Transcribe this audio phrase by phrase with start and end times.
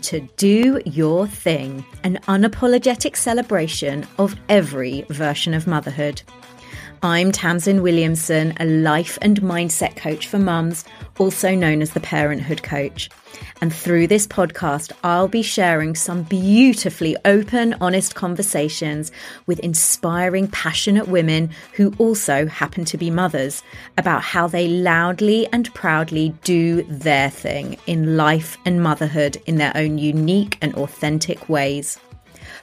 [0.00, 6.22] to Do Your Thing, an unapologetic celebration of every version of motherhood.
[7.02, 10.84] I'm Tamsin Williamson, a life and mindset coach for mums,
[11.18, 13.08] also known as the Parenthood Coach.
[13.62, 19.12] And through this podcast, I'll be sharing some beautifully open, honest conversations
[19.46, 23.62] with inspiring, passionate women who also happen to be mothers
[23.96, 29.72] about how they loudly and proudly do their thing in life and motherhood in their
[29.74, 31.98] own unique and authentic ways.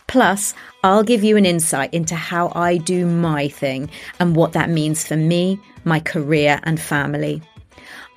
[0.08, 0.54] Plus,
[0.84, 3.90] I'll give you an insight into how I do my thing
[4.20, 7.42] and what that means for me, my career, and family.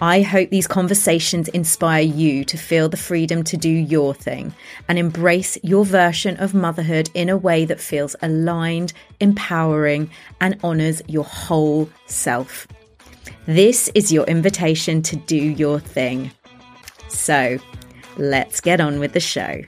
[0.01, 4.55] I hope these conversations inspire you to feel the freedom to do your thing
[4.89, 10.11] and embrace your version of motherhood in a way that feels aligned, empowering,
[10.41, 12.67] and honours your whole self.
[13.47, 16.31] This is your invitation to do your thing.
[17.09, 17.59] So,
[18.17, 19.61] let's get on with the show.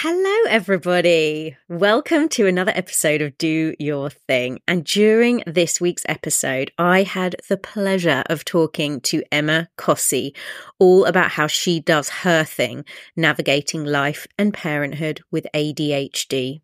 [0.00, 1.56] Hello, everybody.
[1.68, 4.60] Welcome to another episode of Do Your Thing.
[4.68, 10.36] And during this week's episode, I had the pleasure of talking to Emma Cossey
[10.78, 12.84] all about how she does her thing,
[13.16, 16.60] navigating life and parenthood with ADHD.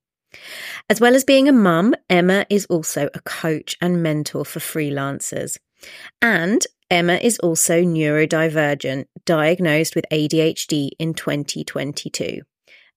[0.88, 5.58] As well as being a mum, Emma is also a coach and mentor for freelancers.
[6.22, 12.42] And Emma is also neurodivergent, diagnosed with ADHD in 2022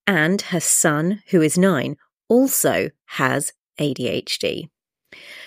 [0.08, 1.96] and her son, who is nine,
[2.28, 4.70] also has ADHD.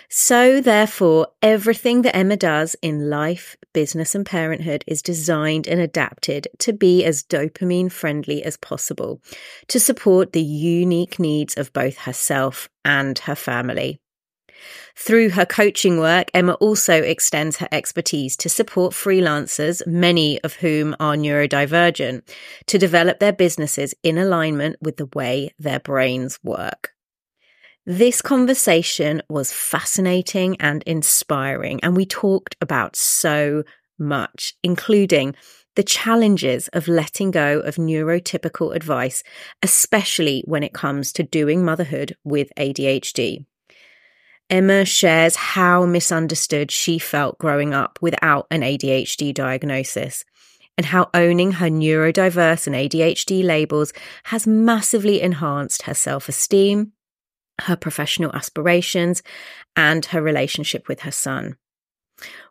[0.08, 6.47] So, therefore, everything that Emma does in life, business, and parenthood is designed and adapted
[6.59, 9.22] to be as dopamine friendly as possible
[9.67, 14.00] to support the unique needs of both herself and her family.
[14.95, 20.96] Through her coaching work, Emma also extends her expertise to support freelancers, many of whom
[21.00, 22.28] are neurodivergent,
[22.68, 26.91] to develop their businesses in alignment with the way their brains work.
[27.85, 33.64] This conversation was fascinating and inspiring, and we talked about so
[33.97, 35.35] much, including
[35.75, 39.24] the challenges of letting go of neurotypical advice,
[39.64, 43.46] especially when it comes to doing motherhood with ADHD.
[44.51, 50.25] Emma shares how misunderstood she felt growing up without an ADHD diagnosis
[50.78, 53.94] and how owning her neurodiverse and ADHD labels
[54.25, 56.91] has massively enhanced her self esteem,
[57.61, 59.23] her professional aspirations,
[59.78, 61.56] and her relationship with her son.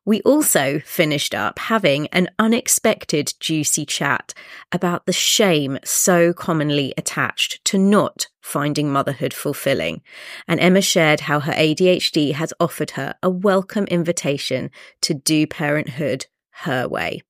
[0.06, 4.32] We also finished up having an unexpected juicy chat
[4.72, 10.00] about the shame so commonly attached to not finding motherhood fulfilling.
[10.48, 14.70] And Emma shared how her ADHD has offered her a welcome invitation
[15.02, 16.26] to do parenthood
[16.62, 17.22] her way.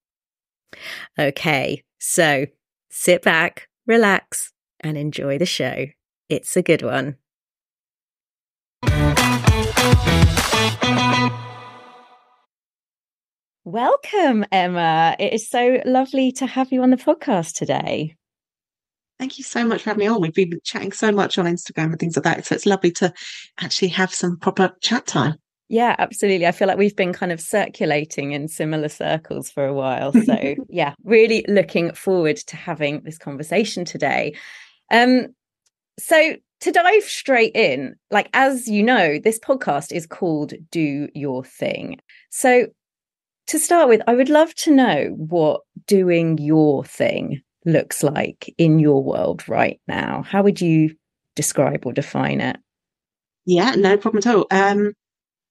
[1.18, 2.46] Okay, so
[2.88, 5.86] sit back, relax, and enjoy the show.
[6.28, 7.16] It's a good one.
[13.70, 15.14] Welcome, Emma.
[15.20, 18.16] It is so lovely to have you on the podcast today.
[19.20, 20.20] Thank you so much for having me on.
[20.20, 22.44] We've been chatting so much on Instagram and things like that.
[22.44, 23.12] So it's lovely to
[23.60, 25.36] actually have some proper chat time.
[25.68, 26.48] Yeah, absolutely.
[26.48, 30.12] I feel like we've been kind of circulating in similar circles for a while.
[30.14, 34.34] So, yeah, really looking forward to having this conversation today.
[34.90, 35.28] Um,
[35.96, 41.44] so, to dive straight in, like as you know, this podcast is called Do Your
[41.44, 42.00] Thing.
[42.30, 42.66] So,
[43.48, 48.78] to start with, I would love to know what doing your thing looks like in
[48.78, 50.22] your world right now.
[50.22, 50.94] How would you
[51.36, 52.56] describe or define it?
[53.46, 54.46] Yeah, no problem at all.
[54.50, 54.92] Um,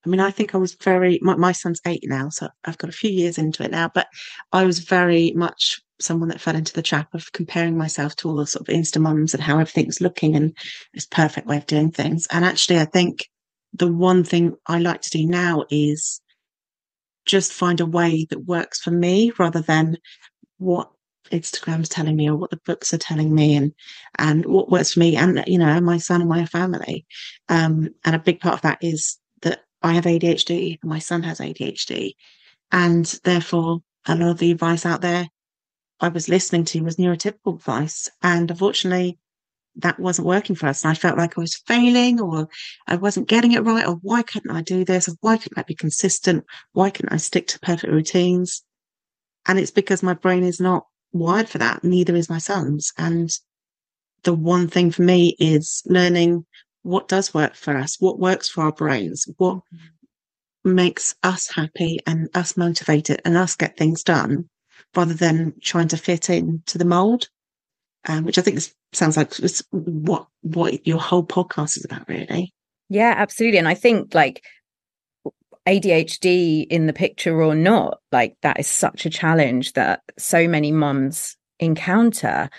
[0.05, 2.89] I mean, I think I was very, my, my, son's eight now, so I've got
[2.89, 4.07] a few years into it now, but
[4.53, 8.35] I was very much someone that fell into the trap of comparing myself to all
[8.35, 10.55] the sort of Insta mums and how everything's looking and
[10.93, 12.25] this perfect way of doing things.
[12.31, 13.27] And actually, I think
[13.73, 16.21] the one thing I like to do now is
[17.29, 19.97] just find a way that works for me rather than
[20.57, 20.91] what
[21.31, 23.71] Instagram's telling me or what the books are telling me and
[24.17, 27.05] and what works for me and you know my son and my family.
[27.47, 31.23] Um, and a big part of that is that I have ADHD and my son
[31.23, 32.13] has ADHD.
[32.71, 35.27] And therefore a lot of the advice out there
[35.99, 38.09] I was listening to was neurotypical advice.
[38.23, 39.19] And unfortunately
[39.81, 40.83] that wasn't working for us.
[40.83, 42.47] And I felt like I was failing or
[42.87, 45.63] I wasn't getting it right or why couldn't I do this or why couldn't I
[45.63, 46.45] be consistent?
[46.73, 48.63] Why couldn't I stick to perfect routines?
[49.47, 51.83] And it's because my brain is not wired for that.
[51.83, 52.91] Neither is my son's.
[52.97, 53.29] And
[54.23, 56.45] the one thing for me is learning
[56.83, 59.61] what does work for us, what works for our brains, what
[60.63, 64.49] makes us happy and us motivated and us get things done
[64.95, 67.29] rather than trying to fit in to the mold.
[68.07, 69.33] Um, which I think is, sounds like
[69.71, 72.53] what what your whole podcast is about, really.
[72.89, 73.59] Yeah, absolutely.
[73.59, 74.43] And I think like
[75.67, 80.71] ADHD in the picture or not, like that is such a challenge that so many
[80.71, 82.49] mums encounter.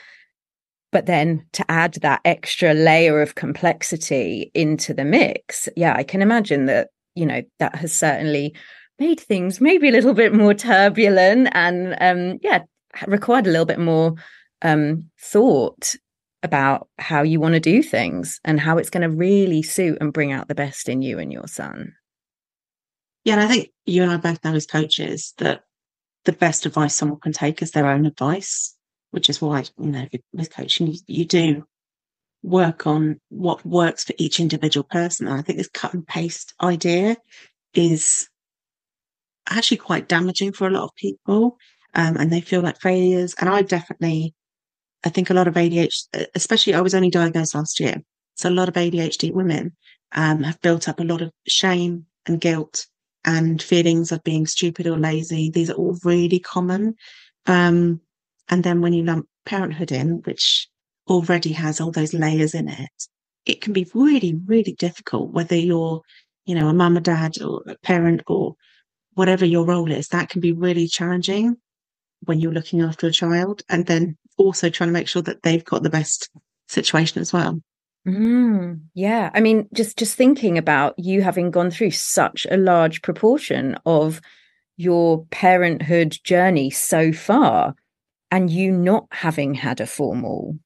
[0.93, 6.23] But then to add that extra layer of complexity into the mix, yeah, I can
[6.23, 8.55] imagine that, you know, that has certainly
[8.99, 12.63] made things maybe a little bit more turbulent and, um, yeah,
[13.07, 14.15] required a little bit more
[14.63, 15.95] um, thought
[16.43, 20.13] about how you want to do things and how it's going to really suit and
[20.13, 21.95] bring out the best in you and your son.
[23.25, 25.63] Yeah, and I think you and I both know as coaches that
[26.25, 28.75] the best advice someone can take is their own advice,
[29.11, 31.67] which is why, you know, with coaching, you, you do
[32.43, 35.27] work on what works for each individual person.
[35.27, 37.17] And I think this cut and paste idea
[37.75, 38.29] is
[39.49, 41.59] actually quite damaging for a lot of people.
[41.95, 43.35] Um, and they feel like failures.
[43.39, 44.35] And I definitely,
[45.05, 48.03] I think a lot of ADHD, especially I was only diagnosed last year.
[48.35, 49.77] So a lot of ADHD women
[50.13, 52.87] um, have built up a lot of shame and guilt
[53.25, 55.51] and feelings of being stupid or lazy.
[55.51, 56.95] These are all really common.
[57.47, 58.01] Um,
[58.49, 60.69] and then when you lump parenthood in, which
[61.09, 62.91] already has all those layers in it,
[63.47, 66.03] it can be really, really difficult, whether you're,
[66.45, 68.55] you know, a mum or dad or a parent or
[69.15, 71.57] whatever your role is, that can be really challenging
[72.25, 75.65] when you're looking after a child and then also trying to make sure that they've
[75.65, 76.31] got the best
[76.69, 77.61] situation as well.
[78.07, 79.31] Mm, yeah.
[79.35, 84.21] I mean, just just thinking about you having gone through such a large proportion of
[84.77, 87.75] your parenthood journey so far
[88.31, 90.57] and you not having had a formal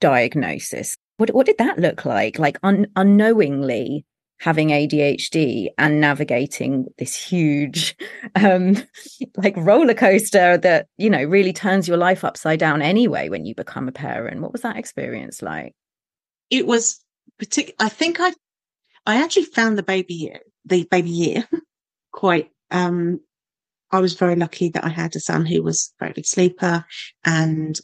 [0.00, 0.96] diagnosis.
[1.18, 2.38] What what did that look like?
[2.38, 4.04] Like un- unknowingly
[4.42, 7.96] having ADHD and navigating this huge
[8.34, 8.76] um
[9.36, 13.54] like roller coaster that, you know, really turns your life upside down anyway when you
[13.54, 14.40] become a parent.
[14.40, 15.74] What was that experience like?
[16.52, 17.00] it was
[17.38, 17.74] particular.
[17.80, 18.32] I think I,
[19.06, 21.48] I actually found the baby year, the baby year
[22.12, 23.20] quite, um,
[23.90, 26.84] I was very lucky that I had a son who was a very good sleeper
[27.24, 27.80] and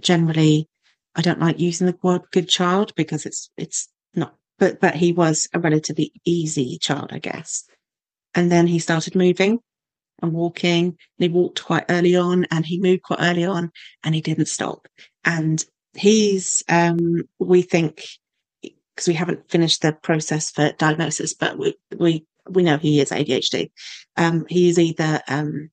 [0.00, 0.68] generally
[1.14, 5.12] I don't like using the word good child because it's, it's not, but, but he
[5.12, 7.64] was a relatively easy child, I guess.
[8.32, 9.58] And then he started moving
[10.22, 13.72] and walking and he walked quite early on and he moved quite early on
[14.04, 14.86] and he didn't stop.
[15.24, 15.64] And
[15.94, 18.04] he's, um, we think,
[18.62, 23.10] because we haven't finished the process for diagnosis, but we, we, we know he is
[23.10, 23.72] ADHD.
[24.16, 25.70] Um, he is either, um,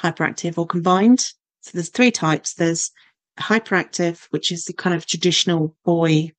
[0.00, 1.20] hyperactive or combined.
[1.60, 2.54] So there's three types.
[2.54, 2.90] There's
[3.38, 6.32] hyperactive, which is the kind of traditional boy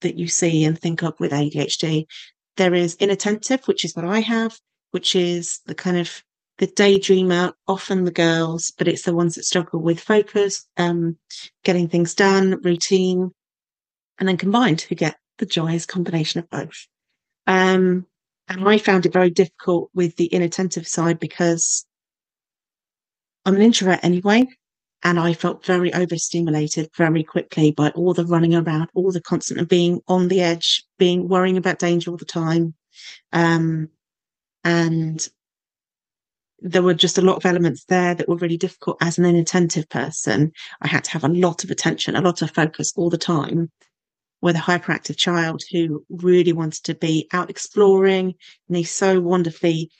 [0.00, 2.06] that you see and think of with ADHD.
[2.56, 4.58] There is inattentive, which is what I have,
[4.90, 6.22] which is the kind of
[6.58, 11.16] the daydreamer, often the girls, but it's the ones that struggle with focus, um,
[11.64, 13.30] getting things done, routine,
[14.18, 16.86] and then combined who get the joyous combination of both.
[17.46, 18.06] Um,
[18.48, 21.86] and I found it very difficult with the inattentive side because
[23.46, 24.46] I'm an introvert anyway.
[25.02, 29.60] And I felt very overstimulated very quickly by all the running around, all the constant
[29.60, 32.74] of being on the edge, being worrying about danger all the time.
[33.32, 33.88] Um,
[34.62, 35.26] and
[36.60, 39.88] there were just a lot of elements there that were really difficult as an inattentive
[39.88, 40.52] person.
[40.82, 43.70] I had to have a lot of attention, a lot of focus all the time
[44.42, 48.34] with a hyperactive child who really wants to be out exploring
[48.68, 49.90] and he's so wonderfully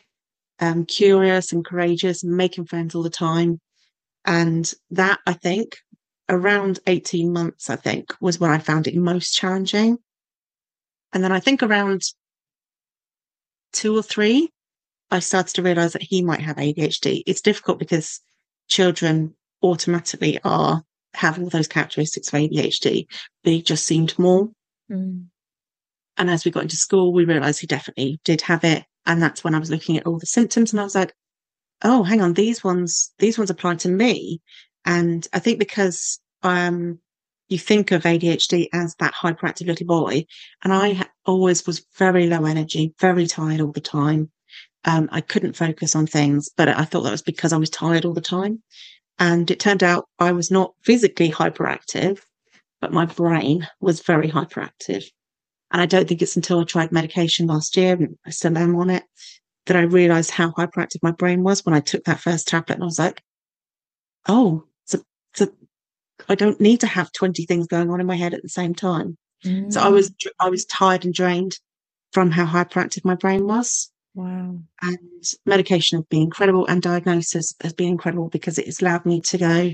[0.61, 3.61] um, curious and courageous making friends all the time.
[4.25, 5.79] And that I think
[6.29, 9.99] around 18 months, I think was when I found it most challenging.
[11.13, 12.03] And then I think around
[13.73, 14.51] two or three,
[15.11, 17.23] I started to realize that he might have ADHD.
[17.27, 18.21] It's difficult because
[18.69, 20.83] children automatically are
[21.15, 23.07] have all those characteristics of ADHD.
[23.43, 24.49] They just seemed more.
[24.91, 25.27] Mm.
[26.17, 28.85] And as we got into school, we realized he definitely did have it.
[29.07, 31.13] And that's when I was looking at all the symptoms and I was like,
[31.83, 34.41] oh, hang on, these ones, these ones apply to me.
[34.85, 36.99] And I think because, um,
[37.51, 40.25] you think of ADHD as that hyperactive little boy.
[40.63, 44.31] And I always was very low energy, very tired all the time.
[44.85, 48.05] Um, I couldn't focus on things, but I thought that was because I was tired
[48.05, 48.63] all the time.
[49.19, 52.21] And it turned out I was not physically hyperactive,
[52.81, 55.05] but my brain was very hyperactive.
[55.73, 58.91] And I don't think it's until I tried medication last year, I still am on
[58.91, 59.03] it,
[59.71, 62.75] that I realized how hyperactive my brain was when I took that first tablet.
[62.75, 63.23] And I was like,
[64.27, 64.99] oh, so,
[65.33, 65.47] so
[66.29, 68.75] I don't need to have 20 things going on in my head at the same
[68.75, 69.17] time.
[69.45, 69.73] Mm.
[69.73, 71.57] So I was, I was tired and drained
[72.11, 73.93] from how hyperactive my brain was.
[74.17, 74.59] Wow.
[74.83, 79.21] And medication has been incredible and diagnosis has been incredible because it has allowed me
[79.21, 79.71] to go,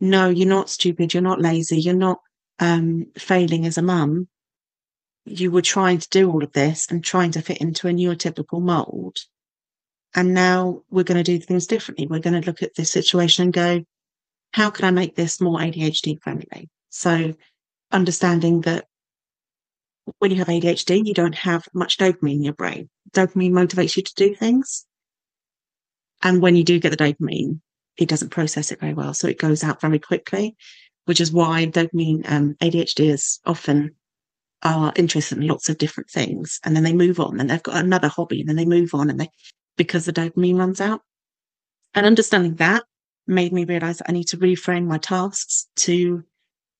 [0.00, 2.18] no, you're not stupid, you're not lazy, you're not
[2.58, 4.28] um, failing as a mum.
[5.24, 8.60] You were trying to do all of this and trying to fit into a neurotypical
[8.60, 9.18] mold.
[10.14, 12.06] And now we're going to do things differently.
[12.06, 13.84] We're going to look at this situation and go,
[14.52, 16.68] how can I make this more ADHD friendly?
[16.90, 17.34] So
[17.90, 18.86] understanding that
[20.18, 22.88] when you have ADHD, you don't have much dopamine in your brain.
[23.12, 24.86] Dopamine motivates you to do things.
[26.22, 27.60] And when you do get the dopamine,
[27.96, 29.14] it doesn't process it very well.
[29.14, 30.56] So it goes out very quickly,
[31.06, 33.94] which is why dopamine um, is often
[34.64, 36.58] are interested in lots of different things.
[36.64, 39.10] And then they move on and they've got another hobby and then they move on
[39.10, 39.28] and they,
[39.76, 41.02] because the dopamine runs out.
[41.94, 42.84] And understanding that
[43.26, 46.24] made me realize that I need to reframe my tasks to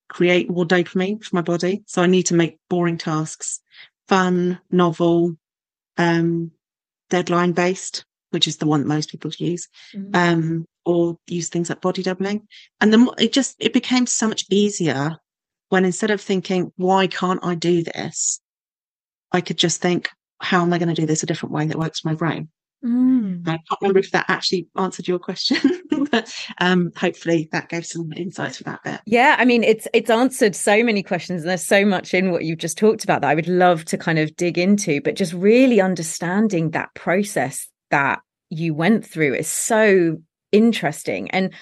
[0.09, 1.83] create more dopamine for my body.
[1.87, 3.61] So I need to make boring tasks
[4.07, 5.35] fun, novel,
[5.97, 6.51] um,
[7.09, 10.15] deadline based, which is the one that most people use, mm-hmm.
[10.15, 12.47] um, or use things like body doubling.
[12.81, 15.17] And then it just, it became so much easier
[15.69, 18.39] when instead of thinking, why can't I do this?
[19.31, 21.77] I could just think, how am I going to do this a different way that
[21.77, 22.49] works for my brain?
[22.85, 23.47] Mm.
[23.47, 25.57] I can't remember if that actually answered your question,
[26.11, 29.01] but um, hopefully that gave some insights for that bit.
[29.07, 32.43] Yeah, I mean, it's it's answered so many questions, and there's so much in what
[32.43, 35.01] you've just talked about that I would love to kind of dig into.
[35.01, 38.19] But just really understanding that process that
[38.49, 40.17] you went through is so
[40.51, 41.53] interesting, and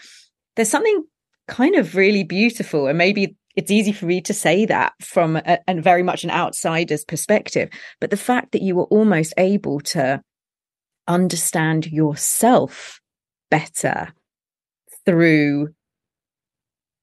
[0.56, 1.06] there's something
[1.48, 5.60] kind of really beautiful, and maybe it's easy for me to say that from a,
[5.68, 7.70] a very much an outsider's perspective,
[8.00, 10.22] but the fact that you were almost able to
[11.08, 13.00] understand yourself
[13.52, 14.14] better
[15.06, 15.70] through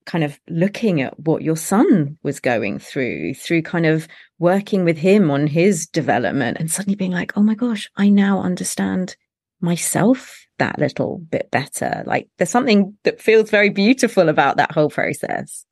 [0.07, 4.99] kind of looking at what your son was going through, through kind of working with
[4.99, 9.15] him on his development and suddenly being like, oh my gosh, I now understand
[9.61, 12.03] myself that little bit better.
[12.07, 15.65] Like there's something that feels very beautiful about that whole process.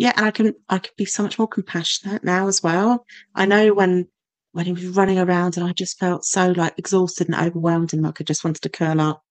[0.00, 3.04] Yeah, and I can I can be so much more compassionate now as well.
[3.34, 4.08] I know when
[4.52, 8.02] when he was running around and I just felt so like exhausted and overwhelmed and
[8.02, 9.22] like I just wanted to curl up.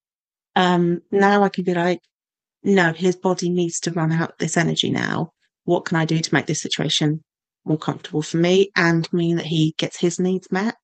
[0.55, 2.01] Um, now I can be like,
[2.63, 5.33] no, his body needs to run out this energy now.
[5.63, 7.23] What can I do to make this situation
[7.65, 10.75] more comfortable for me and mean that he gets his needs met?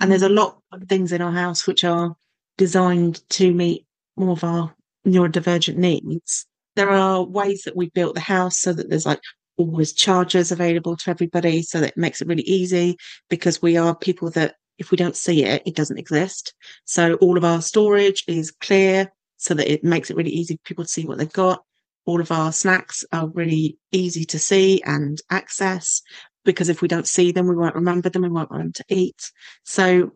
[0.00, 2.16] And there's a lot of things in our house which are
[2.56, 3.84] designed to meet
[4.16, 4.74] more of our
[5.06, 6.46] neurodivergent needs.
[6.76, 9.20] There are ways that we built the house so that there's like
[9.56, 12.96] always chargers available to everybody so that it makes it really easy
[13.28, 16.54] because we are people that if we don't see it, it doesn't exist.
[16.84, 20.62] So all of our storage is clear so that it makes it really easy for
[20.64, 21.62] people to see what they've got.
[22.06, 26.02] All of our snacks are really easy to see and access
[26.44, 28.22] because if we don't see them, we won't remember them.
[28.22, 29.30] We won't want them to eat.
[29.62, 30.12] So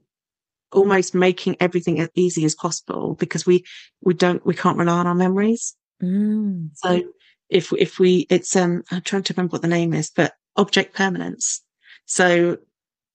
[0.73, 3.65] almost making everything as easy as possible because we,
[4.03, 5.75] we don't, we can't rely on our memories.
[6.03, 6.71] Mm.
[6.75, 7.03] So
[7.49, 10.95] if if we it's um I'm trying to remember what the name is, but object
[10.95, 11.63] permanence.
[12.07, 12.59] So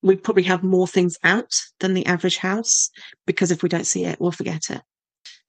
[0.01, 2.89] we probably have more things out than the average house
[3.25, 4.81] because if we don't see it, we'll forget it.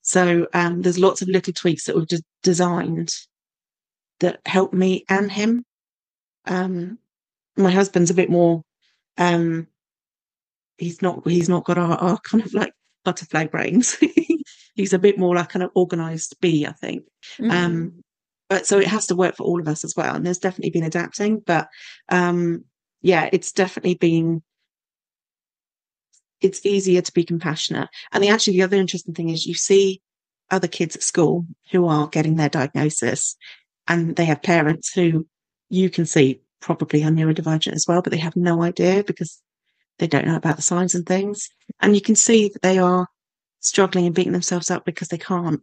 [0.03, 2.07] So um, there's lots of little tweaks that we've
[2.43, 3.15] designed
[4.21, 5.65] that help me and him.
[6.47, 6.99] Um,
[7.57, 8.63] my husband's a bit more.
[9.19, 9.67] Um,
[10.77, 11.27] he's not.
[11.27, 12.73] He's not got our, our kind of like
[13.05, 13.97] butterfly brains.
[14.75, 17.05] he's a bit more like kind of organized bee, I think.
[17.39, 17.51] Mm-hmm.
[17.51, 18.05] Um,
[18.49, 20.15] but so it has to work for all of us as well.
[20.15, 21.69] And there's definitely been adapting, but
[22.09, 22.65] um,
[23.03, 24.43] yeah, it's definitely been
[26.41, 27.89] it's easier to be compassionate.
[28.13, 30.03] And the actually the other interesting thing is you see
[30.51, 33.37] other kids at school who are getting their diagnosis
[33.89, 35.27] and they have parents who
[35.71, 39.41] you can see probably are neurodivergent as well, but they have no idea because
[39.99, 41.49] they don't know about the signs and things.
[41.81, 43.09] And you can see that they are
[43.65, 45.61] struggling and beating themselves up because they can't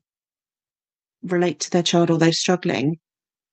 [1.23, 2.99] relate to their child or they're struggling,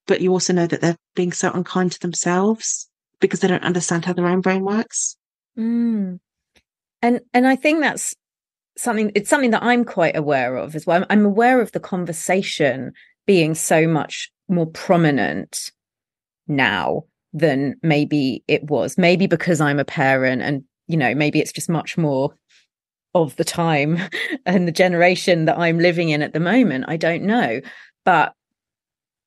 [0.06, 2.88] but you also know that they're being so unkind to themselves
[3.20, 5.16] because they don't understand how their own brain works.
[5.58, 6.18] Mm.
[7.02, 8.14] And and I think that's
[8.76, 10.98] something it's something that I'm quite aware of as well.
[10.98, 12.92] I'm, I'm aware of the conversation
[13.26, 15.70] being so much more prominent
[16.46, 18.96] now than maybe it was.
[18.96, 22.34] Maybe because I'm a parent and you know, maybe it's just much more
[23.22, 23.98] of the time
[24.46, 26.86] and the generation that I'm living in at the moment.
[26.88, 27.60] I don't know,
[28.04, 28.32] but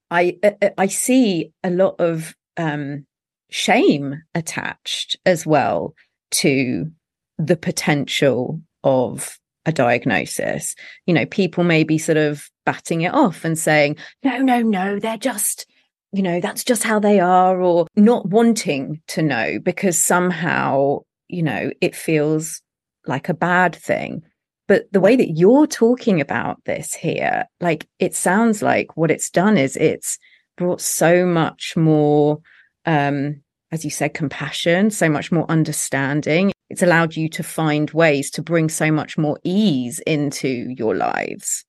[0.09, 0.37] I
[0.77, 3.05] I see a lot of um,
[3.49, 5.93] shame attached as well
[6.31, 6.91] to
[7.37, 10.75] the potential of a diagnosis.
[11.05, 14.99] You know, people may be sort of batting it off and saying, no, no, no,
[14.99, 15.65] they're just,
[16.11, 21.43] you know, that's just how they are, or not wanting to know because somehow, you
[21.43, 22.61] know, it feels
[23.07, 24.23] like a bad thing.
[24.67, 29.29] But the way that you're talking about this here, like it sounds like what it's
[29.29, 30.17] done is it's
[30.57, 32.39] brought so much more,
[32.85, 33.41] um,
[33.71, 36.53] as you said, compassion, so much more understanding.
[36.69, 41.65] It's allowed you to find ways to bring so much more ease into your lives.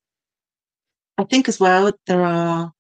[1.18, 2.72] I think as well, there are,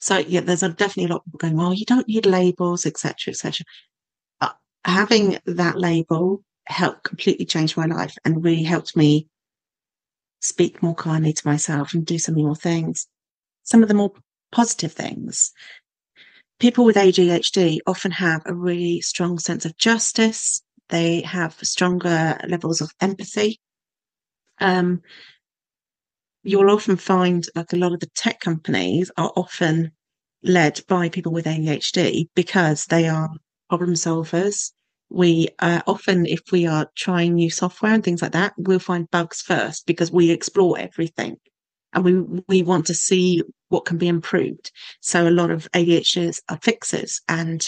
[0.00, 3.32] so yeah, there's definitely a lot of people going, well, you don't need labels, etc.,
[3.32, 3.64] etc.
[4.40, 4.50] Uh,
[4.84, 9.28] having that label helped completely change my life and really helped me
[10.40, 13.06] speak more kindly to myself and do some more things.
[13.64, 14.12] Some of the more
[14.52, 15.52] positive things.
[16.58, 20.62] People with ADHD often have a really strong sense of justice.
[20.88, 23.60] They have stronger levels of empathy.
[24.58, 25.02] Um,
[26.42, 29.92] you'll often find like a lot of the tech companies are often
[30.42, 33.30] led by people with ADHD because they are
[33.68, 34.70] problem solvers
[35.10, 39.10] we uh, often, if we are trying new software and things like that, we'll find
[39.10, 41.38] bugs first because we explore everything
[41.92, 44.70] and we we want to see what can be improved.
[45.00, 47.66] So a lot of ADHDs are fixers and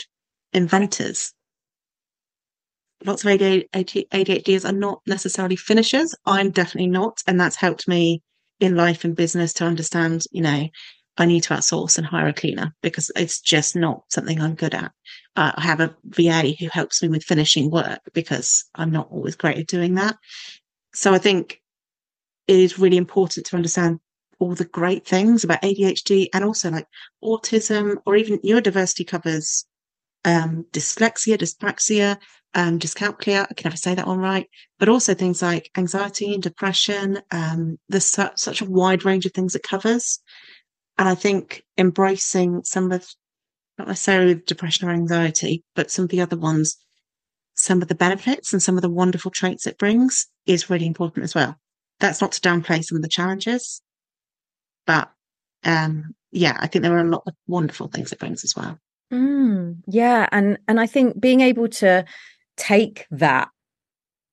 [0.53, 1.33] inventors.
[3.05, 6.15] Lots of ADHDs are not necessarily finishers.
[6.27, 8.23] I'm definitely not, and that's helped me
[8.61, 10.69] in life and business to understand, you know,
[11.19, 14.75] I need to outsource and hire a cleaner because it's just not something I'm good
[14.75, 14.93] at.
[15.37, 19.37] Uh, I have a VA who helps me with finishing work because I'm not always
[19.37, 20.17] great at doing that.
[20.95, 21.61] So I think
[22.47, 24.01] it is really important to understand
[24.39, 26.87] all the great things about ADHD and also like
[27.23, 29.67] autism or even neurodiversity covers
[30.25, 32.17] um, dyslexia, dyspraxia,
[32.55, 33.47] um, dyscalculia.
[33.51, 34.49] I can never say that one right,
[34.79, 37.21] but also things like anxiety and depression.
[37.31, 40.21] Um, there's su- such a wide range of things it covers.
[40.99, 43.07] And I think embracing some of,
[43.79, 46.77] not necessarily depression or anxiety, but some of the other ones,
[47.55, 51.25] some of the benefits and some of the wonderful traits it brings is really important
[51.25, 51.57] as well.
[52.01, 53.81] That's not to downplay some of the challenges,
[54.87, 55.11] but
[55.65, 58.79] um, yeah, I think there are a lot of wonderful things it brings as well.
[59.13, 62.05] Mm, yeah, and and I think being able to
[62.57, 63.49] take that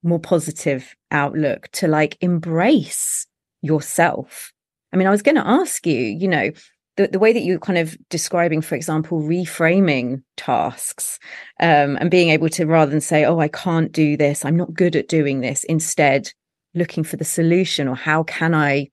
[0.03, 3.25] more positive outlook to like embrace
[3.61, 4.51] yourself
[4.95, 6.51] I mean, I was going to ask you, you know,
[6.95, 11.19] the, the way that you're kind of describing, for example, reframing tasks
[11.59, 14.73] um, and being able to rather than say, oh, I can't do this, I'm not
[14.73, 16.31] good at doing this, instead
[16.75, 18.87] looking for the solution or how can I,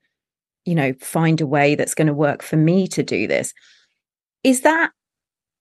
[0.65, 3.55] you know, find a way that's going to work for me to do this.
[4.43, 4.91] Is that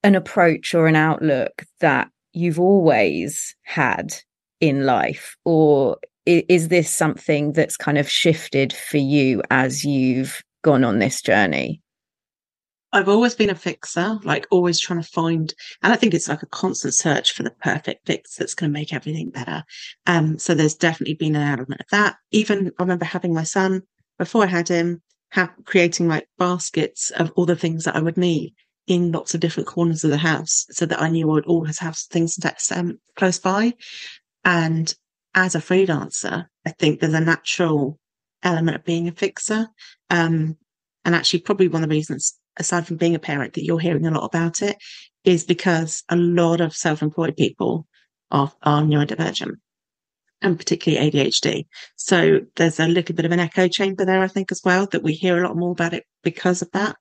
[0.02, 4.16] an approach or an outlook that you've always had
[4.60, 5.36] in life?
[5.46, 11.22] Or is this something that's kind of shifted for you as you've gone on this
[11.22, 11.82] journey?
[12.94, 16.44] I've always been a fixer, like always trying to find, and I think it's like
[16.44, 19.64] a constant search for the perfect fix that's going to make everything better.
[20.08, 22.18] Um, so there's definitely been an element of that.
[22.32, 23.84] Even I remember having my son
[24.20, 28.18] before I had him, ha- creating like baskets of all the things that I would
[28.18, 28.54] need
[28.88, 31.80] in lots of different corners of the house, so that I knew I would always
[31.80, 33.74] have things that's um, close by.
[34.44, 34.94] And
[35.34, 38.00] as a freelancer, I think there's a natural
[38.44, 39.68] element of being a fixer.
[40.10, 40.58] Um,
[41.06, 44.06] and actually, probably one of the reasons, aside from being a parent, that you're hearing
[44.06, 44.78] a lot about it
[45.24, 47.88] is because a lot of self employed people
[48.30, 49.56] are, are neurodivergent
[50.42, 51.66] and particularly ADHD.
[51.96, 55.04] So there's a little bit of an echo chamber there, I think, as well, that
[55.04, 56.96] we hear a lot more about it because of that.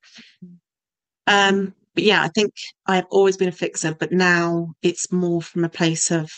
[1.26, 2.52] Um, but yeah, I think
[2.86, 6.30] I've always been a fixer, but now it's more from a place of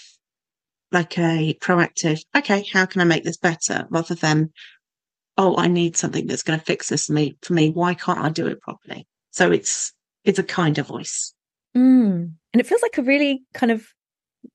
[0.92, 4.52] like a proactive, okay, how can I make this better rather than,
[5.38, 7.70] oh, I need something that's going to fix this for me, for me.
[7.70, 9.07] Why can't I do it properly?
[9.31, 9.92] So it's,
[10.24, 11.33] it's a kind of voice.
[11.76, 12.33] Mm.
[12.52, 13.87] And it feels like a really kind of,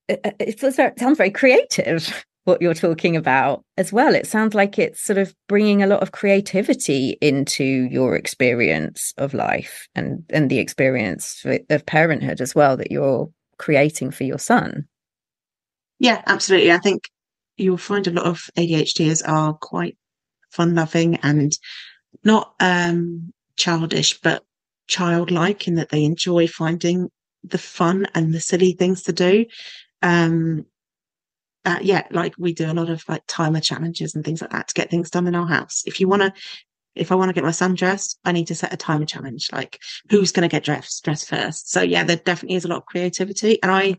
[0.08, 4.14] it, feels it sounds very creative what you're talking about as well.
[4.14, 9.34] It sounds like it's sort of bringing a lot of creativity into your experience of
[9.34, 14.86] life and, and the experience of parenthood as well that you're creating for your son.
[15.98, 16.72] Yeah, absolutely.
[16.72, 17.04] I think
[17.56, 19.96] you'll find a lot of ADHDers are quite
[20.50, 21.52] fun loving and
[22.24, 24.44] not um, childish, but
[24.86, 27.10] childlike in that they enjoy finding
[27.44, 29.44] the fun and the silly things to do.
[30.02, 30.66] Um,
[31.64, 34.68] uh, yeah, like we do a lot of like timer challenges and things like that
[34.68, 35.82] to get things done in our house.
[35.86, 36.32] If you want to,
[36.94, 39.50] if I want to get my son dressed, I need to set a timer challenge.
[39.52, 41.70] Like who's going to get dressed dressed first?
[41.70, 43.96] So yeah, there definitely is a lot of creativity, and I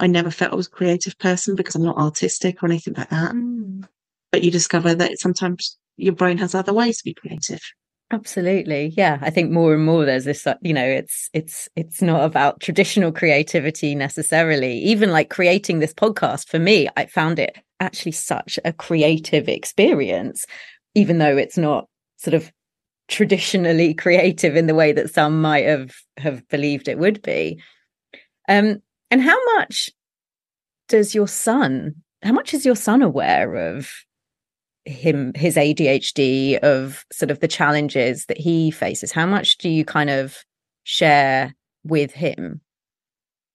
[0.00, 3.10] I never felt I was a creative person because I'm not artistic or anything like
[3.10, 3.32] that.
[3.32, 3.86] Mm.
[4.32, 7.60] But you discover that sometimes your brain has other ways to be creative.
[8.12, 8.92] Absolutely.
[8.96, 9.18] Yeah.
[9.20, 12.60] I think more and more there's this, uh, you know, it's, it's, it's not about
[12.60, 14.78] traditional creativity necessarily.
[14.78, 20.44] Even like creating this podcast for me, I found it actually such a creative experience,
[20.94, 22.50] even though it's not sort of
[23.06, 27.62] traditionally creative in the way that some might have have believed it would be.
[28.48, 29.90] Um, and how much
[30.88, 31.96] does your son?
[32.22, 33.90] How much is your son aware of
[34.84, 39.12] him his ADHD of sort of the challenges that he faces?
[39.12, 40.36] How much do you kind of
[40.84, 42.60] share with him?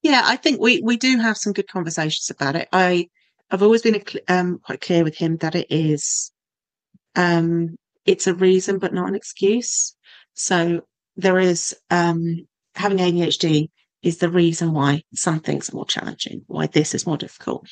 [0.02, 2.68] Yeah, I think we we do have some good conversations about it.
[2.72, 3.08] I
[3.50, 6.32] I've always been um, quite clear with him that it is
[7.14, 9.94] um, it's a reason but not an excuse.
[10.34, 10.82] So
[11.16, 13.70] there is um, having ADHD
[14.02, 17.66] is the reason why some things are more challenging, why this is more difficult.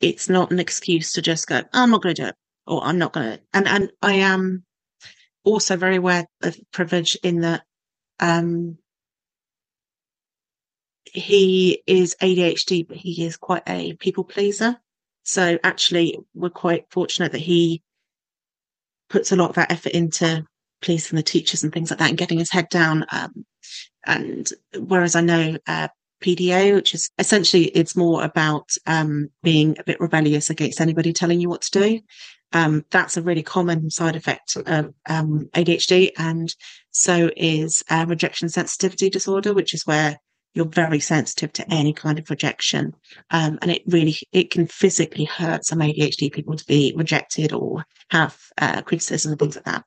[0.00, 2.34] It's not an excuse to just go, I'm not going to do it,
[2.66, 3.40] or I'm not going to.
[3.52, 4.64] And and I am
[5.44, 7.62] also very aware of privilege in that
[8.20, 8.78] um,
[11.04, 14.76] he is ADHD, but he is quite a people pleaser.
[15.24, 17.82] So actually, we're quite fortunate that he
[19.08, 20.44] puts a lot of that effort into
[20.80, 23.04] pleasing the teachers and things like that and getting his head down.
[23.12, 23.44] Um,
[24.06, 24.48] and
[24.78, 25.88] whereas I know uh,
[26.22, 31.40] PDA, which is essentially it's more about um, being a bit rebellious against anybody telling
[31.40, 32.00] you what to do.
[32.54, 36.54] Um, that's a really common side effect of um, ADHD, and
[36.90, 40.18] so is uh, rejection sensitivity disorder, which is where
[40.54, 42.94] you're very sensitive to any kind of rejection.
[43.30, 47.84] Um, and it really, it can physically hurt some ADHD people to be rejected or
[48.10, 49.84] have uh, criticism and things like that.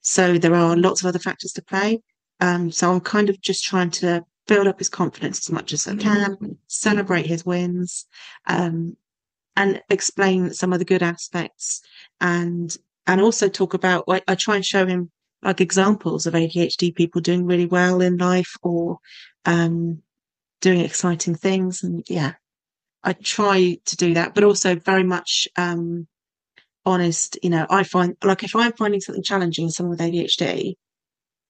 [0.00, 2.00] So there are lots of other factors to play.
[2.40, 5.86] Um, so I'm kind of just trying to build up his confidence as much as
[5.86, 8.06] I can, celebrate his wins,
[8.46, 8.96] um,
[9.56, 11.82] and explain some of the good aspects
[12.20, 12.74] and,
[13.06, 15.10] and also talk about, I, I try and show him
[15.42, 18.98] like examples of ADHD people doing really well in life or,
[19.44, 20.02] um,
[20.60, 21.82] doing exciting things.
[21.82, 22.34] And yeah,
[23.02, 26.06] I try to do that, but also very much um,
[26.84, 27.38] honest.
[27.42, 30.74] You know, I find like if I'm finding something challenging, someone with ADHD,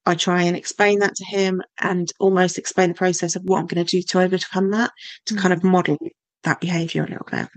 [0.09, 3.66] I try and explain that to him and almost explain the process of what I'm
[3.66, 4.90] going to do to overcome that
[5.27, 5.38] to mm.
[5.38, 5.99] kind of model
[6.44, 7.49] that behavior a little bit.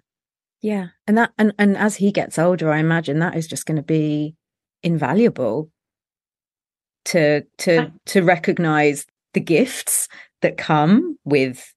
[0.61, 0.87] Yeah.
[1.07, 3.83] And that, and, and as he gets older, I imagine that is just going to
[3.83, 4.35] be
[4.83, 5.69] invaluable
[7.05, 10.07] to, to, to recognize the gifts
[10.41, 11.73] that come with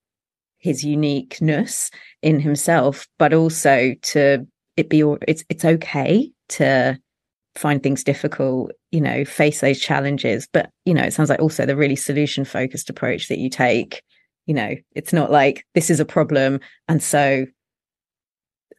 [0.59, 1.91] his uniqueness
[2.23, 6.99] in himself, but also to it be it's it's okay to
[7.55, 10.47] find things difficult, you know, face those challenges.
[10.53, 14.05] But, you know, it sounds like also the really solution focused approach that you take,
[14.47, 17.45] you know, it's not like this is a problem and so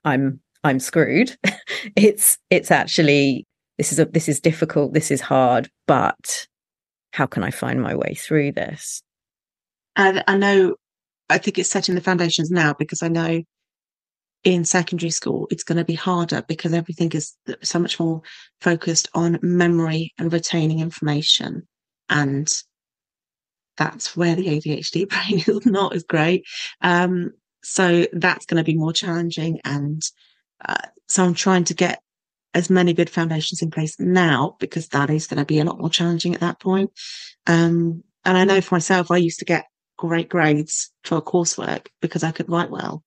[0.05, 1.35] I'm I'm screwed.
[1.97, 3.45] it's it's actually
[3.77, 6.47] this is a this is difficult, this is hard, but
[7.11, 9.01] how can I find my way through this?
[9.97, 10.75] And I know,
[11.29, 13.43] I think it's setting the foundations now because I know
[14.45, 18.21] in secondary school it's going to be harder because everything is so much more
[18.61, 21.67] focused on memory and retaining information.
[22.09, 22.47] And
[23.75, 26.45] that's where the ADHD brain is not as great.
[26.81, 27.31] Um,
[27.63, 29.59] so that's going to be more challenging.
[29.65, 30.01] And
[30.63, 31.99] uh, so I'm trying to get
[32.53, 35.79] as many good foundations in place now because that is going to be a lot
[35.79, 36.91] more challenging at that point.
[37.47, 39.65] Um, and I know for myself, I used to get
[39.97, 43.03] great grades for coursework because I could write well.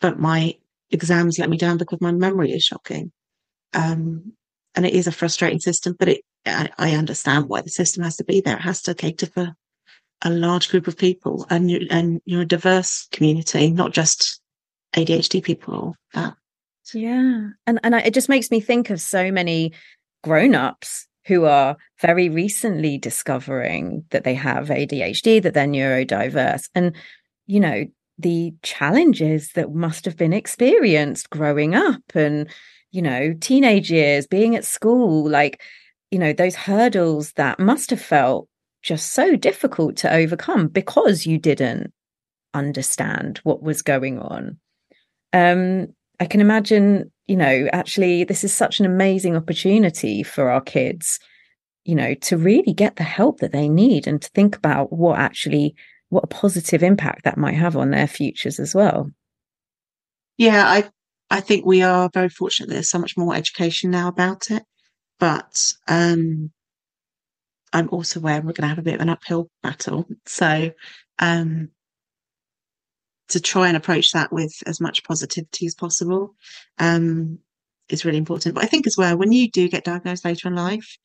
[0.00, 0.54] But my
[0.90, 3.12] exams let me down because my memory is shocking.
[3.74, 4.32] Um,
[4.74, 8.16] and it is a frustrating system, but it, I, I, understand why the system has
[8.16, 8.56] to be there.
[8.56, 9.54] It has to cater for
[10.22, 14.40] a large group of people and, you, and you're a diverse community, not just
[14.94, 15.96] ADHD people.
[16.14, 16.30] Uh,
[16.94, 17.48] yeah.
[17.66, 19.72] And, and I, it just makes me think of so many
[20.22, 26.70] grown ups who are very recently discovering that they have ADHD, that they're neurodiverse.
[26.74, 26.96] And,
[27.46, 27.84] you know,
[28.18, 32.48] the challenges that must have been experienced growing up and,
[32.90, 35.62] you know, teenage years, being at school, like,
[36.10, 38.48] you know, those hurdles that must have felt
[38.82, 41.92] just so difficult to overcome because you didn't
[42.54, 44.58] understand what was going on.
[45.32, 50.62] Um, I can imagine you know, actually, this is such an amazing opportunity for our
[50.62, 51.20] kids,
[51.84, 55.18] you know, to really get the help that they need and to think about what
[55.18, 55.76] actually,
[56.10, 59.10] what a positive impact that might have on their futures as well.
[60.36, 60.88] Yeah, I,
[61.30, 62.70] I think we are very fortunate.
[62.70, 64.62] There's so much more education now about it,
[65.18, 66.50] but, um,
[67.72, 70.06] I'm also aware we're going to have a bit of an uphill battle.
[70.26, 70.70] So,
[71.18, 71.68] um,
[73.28, 76.34] to try and approach that with as much positivity as possible
[76.78, 77.38] um,
[77.90, 78.54] is really important.
[78.54, 80.96] But I think as well, when you do get diagnosed later in life,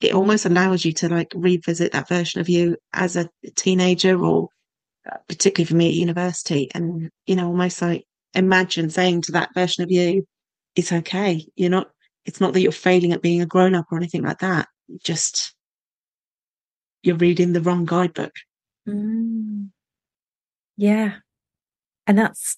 [0.00, 4.48] it almost allows you to like revisit that version of you as a teenager or
[5.10, 9.50] uh, particularly for me at university and, you know, almost like imagine saying to that
[9.54, 10.26] version of you,
[10.76, 11.44] it's okay.
[11.56, 11.88] You're not,
[12.24, 14.68] it's not that you're failing at being a grown up or anything like that.
[15.02, 15.54] Just,
[17.02, 18.32] you're reading the wrong guidebook.
[18.88, 19.70] Mm.
[20.76, 21.16] Yeah.
[22.06, 22.56] And that's,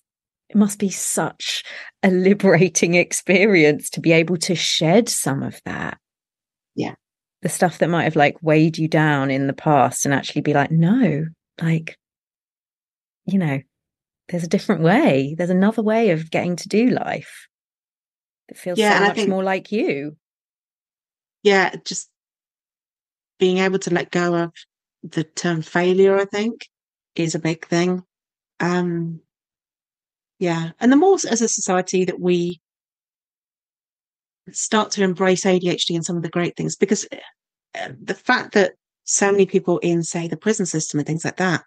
[0.49, 1.63] it must be such
[2.03, 5.99] a liberating experience to be able to shed some of that.
[6.75, 6.95] Yeah.
[7.43, 10.53] The stuff that might have like weighed you down in the past and actually be
[10.53, 11.27] like, no,
[11.61, 11.99] like,
[13.25, 13.61] you know,
[14.29, 15.35] there's a different way.
[15.37, 17.49] There's another way of getting to do life.
[18.49, 20.17] It feels yeah, so much think, more like you.
[21.43, 22.11] Yeah, just
[23.39, 24.53] being able to let go of
[25.03, 26.67] the term failure, I think,
[27.17, 28.03] is a big thing.
[28.61, 29.21] Um,
[30.39, 30.73] yeah.
[30.79, 32.61] And the more as a society that we
[34.53, 38.73] start to embrace ADHD and some of the great things, because uh, the fact that
[39.05, 41.63] so many people in, say, the prison system and things like that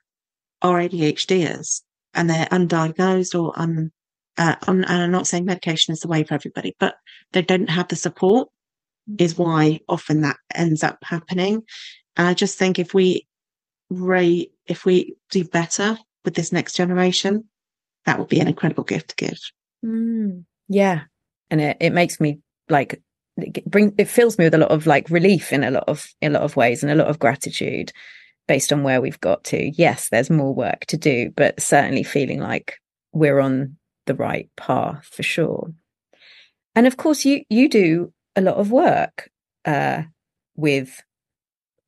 [0.61, 1.81] are ADHDers
[2.13, 3.91] and they're undiagnosed or un,
[4.37, 6.95] uh, un, and I'm not saying medication is the way for everybody, but
[7.31, 8.49] they don't have the support
[9.17, 11.63] is why often that ends up happening.
[12.15, 13.27] And I just think if we
[13.89, 17.43] rate, if we do better with this next generation,
[18.05, 19.39] that would be an incredible gift to give.
[19.83, 21.01] Mm, yeah.
[21.49, 23.01] And it, it makes me like
[23.37, 26.07] it bring it fills me with a lot of like relief in a lot of
[26.21, 27.91] in a lot of ways and a lot of gratitude
[28.47, 29.71] based on where we've got to.
[29.71, 32.79] Yes, there's more work to do, but certainly feeling like
[33.11, 35.73] we're on the right path for sure.
[36.75, 39.29] And of course you you do a lot of work
[39.65, 40.03] uh,
[40.55, 41.01] with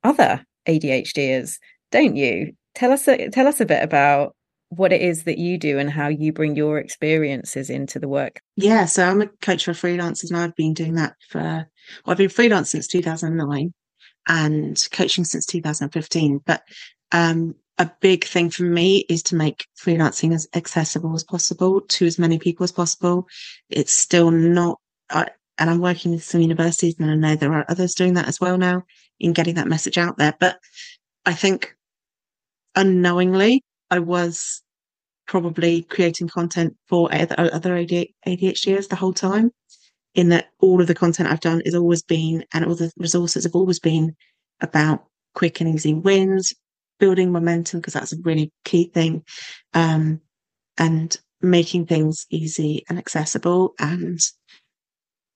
[0.04, 1.58] other ADHDers,
[1.92, 2.54] don't you?
[2.76, 4.36] Tell us a, tell us a bit about
[4.70, 8.42] what it is that you do and how you bring your experiences into the work.
[8.56, 11.68] Yeah, so I'm a coach for freelancers and I've been doing that for well,
[12.08, 13.74] I've been freelance since 2009
[14.28, 16.42] and coaching since 2015.
[16.46, 16.64] But
[17.12, 22.06] um, a big thing for me is to make freelancing as accessible as possible to
[22.06, 23.28] as many people as possible.
[23.70, 27.66] It's still not, I, and I'm working with some universities and I know there are
[27.70, 28.84] others doing that as well now
[29.20, 30.34] in getting that message out there.
[30.40, 30.58] But
[31.26, 31.76] I think
[32.76, 34.62] unknowingly, I was
[35.28, 39.52] probably creating content for other, ADHDers the whole time
[40.14, 43.44] in that all of the content I've done has always been, and all the resources
[43.44, 44.16] have always been
[44.62, 46.54] about quick and easy wins,
[47.00, 49.24] building momentum, because that's a really key thing.
[49.74, 50.22] Um,
[50.78, 54.20] and making things easy and accessible and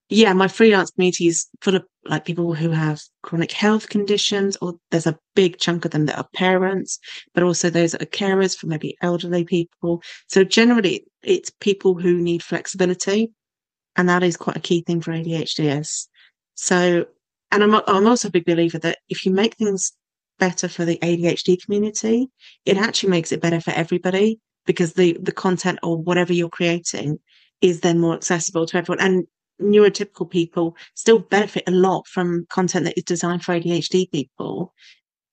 [0.09, 4.73] yeah, my freelance community is full of like people who have chronic health conditions, or
[4.89, 6.97] there's a big chunk of them that are parents,
[7.35, 10.01] but also those that are carers for maybe elderly people.
[10.27, 13.31] So generally, it's people who need flexibility,
[13.95, 16.07] and that is quite a key thing for ADHDs.
[16.55, 17.05] So,
[17.51, 19.91] and I'm I'm also a big believer that if you make things
[20.39, 22.29] better for the ADHD community,
[22.65, 27.19] it actually makes it better for everybody because the the content or whatever you're creating
[27.61, 29.05] is then more accessible to everyone.
[29.05, 29.27] And
[29.61, 34.73] neurotypical people still benefit a lot from content that is designed for ADHD people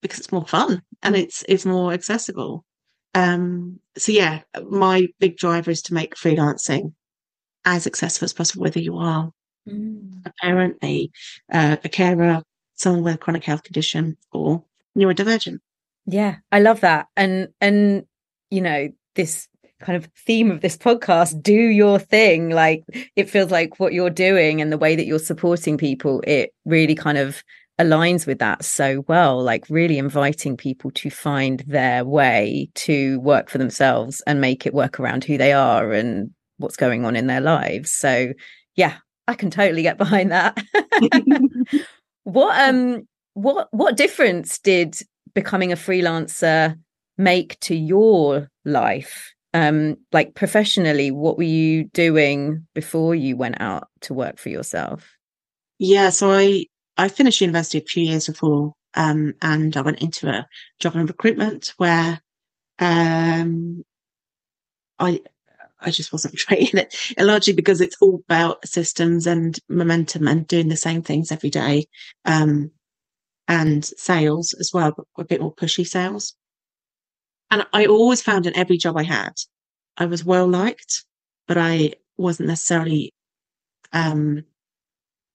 [0.01, 2.65] because it's more fun and it's it's more accessible.
[3.15, 6.93] Um, so yeah, my big driver is to make freelancing
[7.65, 9.31] as accessible as possible, whether you are
[9.67, 10.25] mm.
[10.25, 11.09] a parent, a
[11.51, 12.43] uh, a carer,
[12.75, 14.63] someone with a chronic health condition, or
[14.97, 15.59] neurodivergent.
[16.05, 18.05] Yeah, I love that, and and
[18.49, 19.47] you know this
[19.79, 22.49] kind of theme of this podcast do your thing.
[22.49, 22.83] Like
[23.15, 26.95] it feels like what you're doing and the way that you're supporting people it really
[26.95, 27.43] kind of
[27.79, 29.41] aligns with that so well.
[29.41, 34.73] Like really inviting people to find their way to work for themselves and make it
[34.73, 37.91] work around who they are and what's going on in their lives.
[37.91, 38.33] So
[38.75, 40.57] yeah i can totally get behind that.
[42.23, 44.97] What um what what difference did
[45.33, 46.77] becoming a freelancer
[47.17, 53.87] make to your life um like professionally what were you doing before you went out
[54.01, 55.15] to work for yourself
[55.79, 56.63] yeah so i
[56.97, 60.45] i finished university a few years before um and i went into a
[60.79, 62.21] job in recruitment where
[62.79, 63.83] um
[64.99, 65.19] i
[65.79, 70.69] I just wasn't trained it, largely because it's all about systems and momentum and doing
[70.69, 71.85] the same things every day.
[72.25, 72.71] Um,
[73.47, 76.35] and sales as well, but a bit more pushy sales.
[77.49, 79.33] And I always found in every job I had,
[79.97, 81.05] I was well liked,
[81.47, 83.13] but I wasn't necessarily
[83.93, 84.43] um,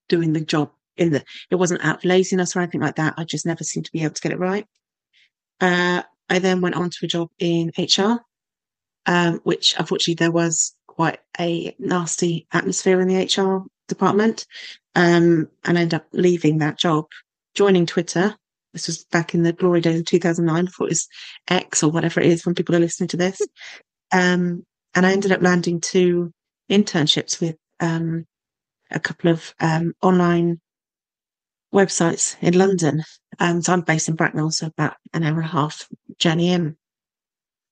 [0.09, 3.14] doing the job in the, it wasn't out of laziness or anything like that.
[3.16, 4.66] I just never seemed to be able to get it right.
[5.61, 8.20] Uh, I then went on to a job in HR,
[9.07, 14.46] um, which unfortunately there was quite a nasty atmosphere in the HR department.
[14.94, 17.07] Um, and I ended up leaving that job,
[17.55, 18.37] joining Twitter,
[18.72, 21.08] this was back in the glory days of 2009 before it was
[21.48, 23.40] X or whatever it is when people are listening to this.
[24.12, 26.32] Um, and I ended up landing two
[26.70, 28.26] internships with um,
[28.90, 30.61] a couple of um, online
[31.72, 33.02] websites in London.
[33.38, 36.76] Um, so I'm based in Bracknell, so about an hour and a half journey in.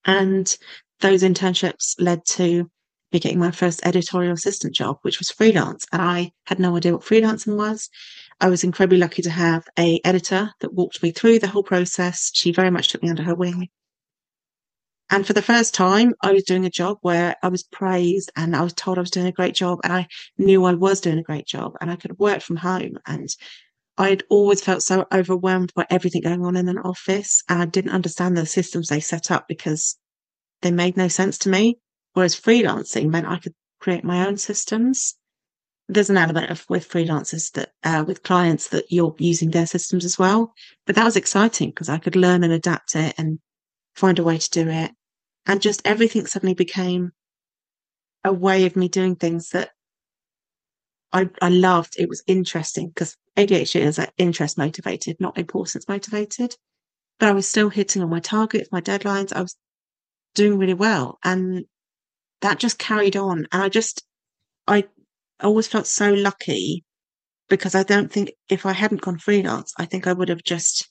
[0.05, 0.57] And
[1.01, 2.71] those internships led to
[3.13, 5.87] me getting my first editorial assistant job, which was freelance.
[5.93, 7.91] And I had no idea what freelancing was.
[8.41, 12.31] I was incredibly lucky to have a editor that walked me through the whole process.
[12.33, 13.69] She very much took me under her wing.
[15.11, 18.57] And for the first time, I was doing a job where I was praised and
[18.57, 20.07] I was told I was doing a great job and I
[20.39, 22.97] knew I was doing a great job and I could work from home.
[23.07, 23.29] And
[23.99, 27.91] I'd always felt so overwhelmed by everything going on in an office and I didn't
[27.91, 29.99] understand the systems they set up because
[30.63, 31.79] they made no sense to me.
[32.15, 35.17] Whereas freelancing meant I could create my own systems.
[35.93, 40.05] There's an element of with freelancers that uh, with clients that you're using their systems
[40.05, 40.55] as well.
[40.87, 43.41] But that was exciting because I could learn and adapt it and
[43.95, 44.93] find a way to do it.
[45.47, 47.13] And just everything suddenly became
[48.25, 49.71] a way of me doing things that
[51.13, 51.97] I, I loved.
[51.99, 56.55] It was interesting because ADHD is like interest motivated, not importance motivated.
[57.19, 59.33] But I was still hitting on my targets, my deadlines.
[59.35, 59.57] I was
[60.35, 61.19] doing really well.
[61.25, 61.65] And
[62.41, 63.49] that just carried on.
[63.53, 64.05] And I just,
[64.67, 64.85] I
[65.47, 66.85] always felt so lucky
[67.49, 70.89] because I don't think if I hadn't gone freelance, I think I would have just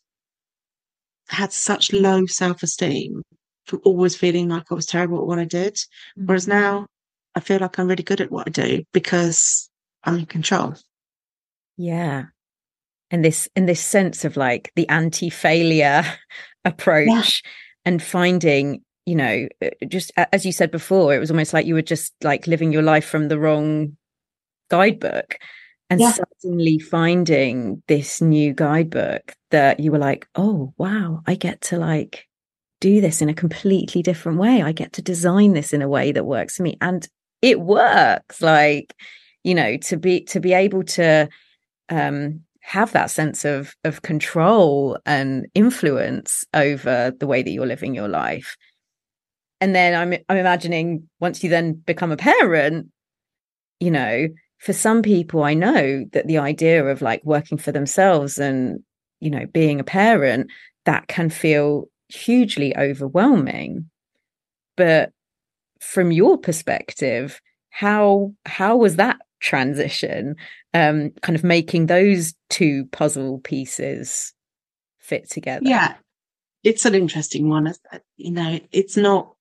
[1.30, 3.24] had such low self esteem
[3.66, 5.76] from always feeling like I was terrible at what I did.
[5.76, 6.26] Mm-hmm.
[6.26, 6.88] Whereas now
[7.36, 9.70] I feel like I'm really good at what I do because
[10.04, 10.76] I'm in control.
[11.78, 12.26] Yeah.
[13.12, 16.04] And this and this sense of like the anti-failure
[16.66, 17.52] approach yeah.
[17.86, 21.74] and finding, you know, uh, just as you said before, it was almost like you
[21.74, 23.98] were just like living your life from the wrong
[24.70, 25.38] guidebook
[25.90, 26.12] and yeah.
[26.12, 32.28] suddenly finding this new guidebook that you were like, oh wow, I get to like
[32.80, 34.62] do this in a completely different way.
[34.62, 36.78] I get to design this in a way that works for me.
[36.80, 37.08] And
[37.42, 38.42] it works.
[38.42, 38.96] Like,
[39.44, 41.28] you know, to be to be able to
[41.90, 47.96] um have that sense of of control and influence over the way that you're living
[47.96, 48.56] your life.
[49.60, 52.88] And then I'm I'm imagining once you then become a parent,
[53.80, 54.28] you know,
[54.60, 58.84] for some people I know that the idea of like working for themselves and
[59.20, 60.52] you know being a parent
[60.86, 63.90] that can feel hugely overwhelming.
[64.78, 65.12] But
[65.80, 70.36] from your perspective how how was that transition
[70.74, 74.34] um kind of making those two puzzle pieces
[75.00, 75.66] fit together?
[75.66, 75.96] Yeah.
[76.62, 77.74] It's an interesting one
[78.18, 79.34] you know it's not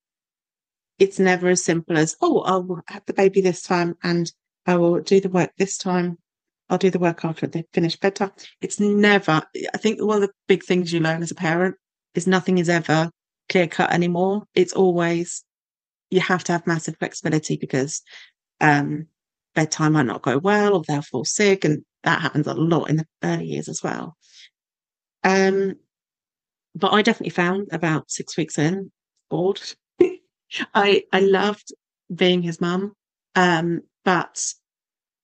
[1.00, 4.33] it's never as simple as oh i'll have the baby this time and
[4.68, 6.16] i will do the work this time
[6.70, 9.42] i'll do the work after they finish bedtime it's never
[9.74, 11.74] i think one of the big things you learn as a parent
[12.14, 13.11] is nothing is ever
[13.48, 14.44] clear cut anymore.
[14.54, 15.44] It's always
[16.11, 18.02] you have to have massive flexibility because
[18.61, 19.07] um,
[19.54, 22.96] bedtime might not go well or they'll fall sick, and that happens a lot in
[22.96, 24.16] the early years as well.
[25.24, 25.74] Um,
[26.74, 28.90] but I definitely found about six weeks in
[29.31, 29.61] bored.
[30.74, 31.72] I I loved
[32.14, 32.92] being his mum,
[33.35, 34.55] um, but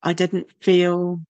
[0.03, 1.21] I didn't feel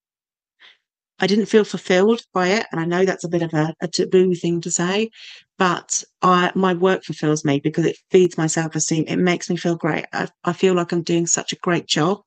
[1.20, 2.66] I didn't feel fulfilled by it.
[2.72, 5.10] And I know that's a bit of a, a taboo thing to say,
[5.56, 9.04] but I, my work fulfills me because it feeds my self esteem.
[9.06, 10.06] It makes me feel great.
[10.12, 12.22] I, I feel like I'm doing such a great job.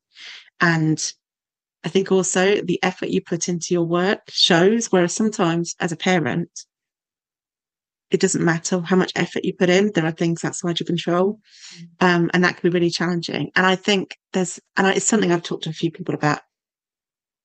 [0.62, 0.98] And
[1.84, 5.98] I think also the effort you put into your work shows, whereas sometimes as a
[5.98, 6.52] parent,
[8.10, 9.92] it doesn't matter how much effort you put in.
[9.94, 11.40] There are things outside your control.
[12.00, 13.52] Um, and that can be really challenging.
[13.56, 16.40] And I think there's, and it's something I've talked to a few people about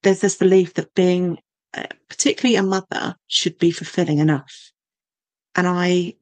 [0.03, 1.39] there's this belief that being
[1.75, 4.73] uh, particularly a mother should be fulfilling enough.
[5.55, 6.15] And I,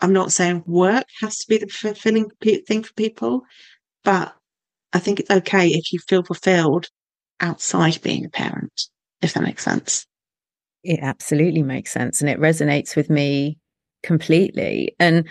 [0.00, 3.42] I'm not saying work has to be the fulfilling thing for people,
[4.02, 4.34] but
[4.92, 6.88] I think it's okay if you feel fulfilled
[7.40, 8.88] outside being a parent,
[9.22, 10.06] if that makes sense.
[10.84, 12.20] It absolutely makes sense.
[12.20, 13.58] And it resonates with me
[14.02, 14.94] completely.
[15.00, 15.26] And,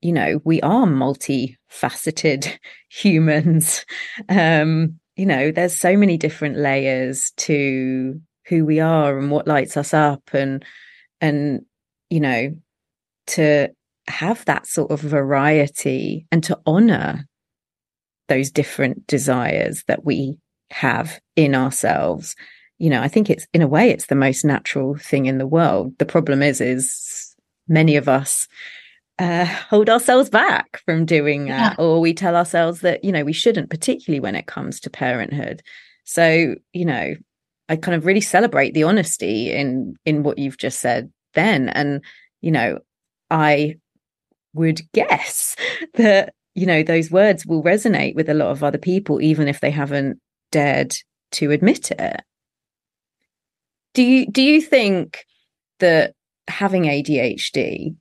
[0.00, 2.58] you know, we are multifaceted
[2.90, 3.84] humans.
[4.28, 9.76] Um, you know, there's so many different layers to who we are and what lights
[9.76, 10.64] us up and
[11.20, 11.62] and
[12.10, 12.54] you know
[13.26, 13.68] to
[14.06, 17.26] have that sort of variety and to honor
[18.28, 20.38] those different desires that we
[20.70, 22.34] have in ourselves
[22.78, 25.46] you know i think it's in a way it's the most natural thing in the
[25.46, 27.34] world the problem is is
[27.68, 28.48] many of us
[29.18, 31.84] uh, hold ourselves back from doing that, yeah.
[31.84, 35.60] or we tell ourselves that you know we shouldn't, particularly when it comes to parenthood.
[36.04, 37.16] So you know,
[37.68, 42.02] I kind of really celebrate the honesty in in what you've just said then, and
[42.40, 42.78] you know,
[43.28, 43.76] I
[44.54, 45.56] would guess
[45.94, 49.60] that you know, those words will resonate with a lot of other people, even if
[49.60, 50.20] they haven't
[50.50, 50.94] dared
[51.32, 52.20] to admit it.
[53.94, 55.24] Do you do you think
[55.80, 56.14] that
[56.48, 57.94] having ADHD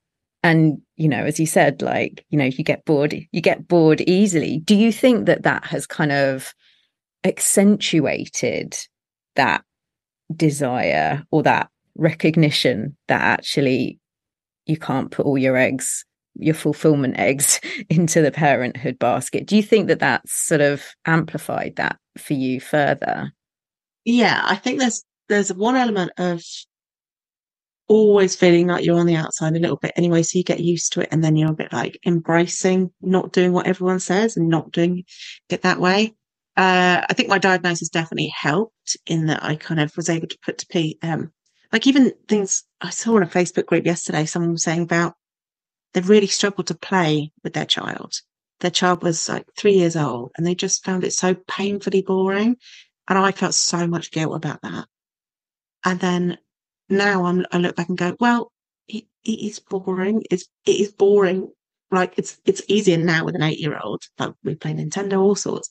[0.44, 4.02] and you know as you said like you know you get bored you get bored
[4.02, 6.54] easily do you think that that has kind of
[7.24, 8.78] accentuated
[9.36, 9.64] that
[10.36, 14.00] desire or that recognition that actually
[14.66, 16.06] you can't put all your eggs
[16.40, 17.60] your fulfillment eggs
[17.90, 19.48] into the parenthood basket?
[19.48, 23.32] Do you think that that's sort of amplified that for you further?
[24.06, 26.44] Yeah i think there's there's one element of
[27.88, 30.22] always feeling like you're on the outside a little bit anyway.
[30.24, 33.54] So you get used to it and then you're a bit like embracing not doing
[33.54, 35.06] what everyone says and not doing
[35.50, 36.16] it that way.
[36.58, 40.40] Uh, I think my diagnosis definitely helped in that I kind of was able to
[40.44, 41.32] put to P, um,
[41.72, 45.14] like even things I saw in a Facebook group yesterday, someone was saying about
[45.94, 48.14] they really struggled to play with their child.
[48.60, 52.58] Their child was like three years old and they just found it so painfully boring.
[53.08, 54.86] And I felt so much guilt about that.
[55.84, 56.38] And then
[56.90, 58.52] now I'm, I look back and go, well,
[58.88, 60.24] it, it is boring.
[60.32, 61.52] It's, it is boring.
[61.92, 64.02] Like it's, it's easier now with an eight year old.
[64.20, 65.70] Like we play Nintendo, all sorts.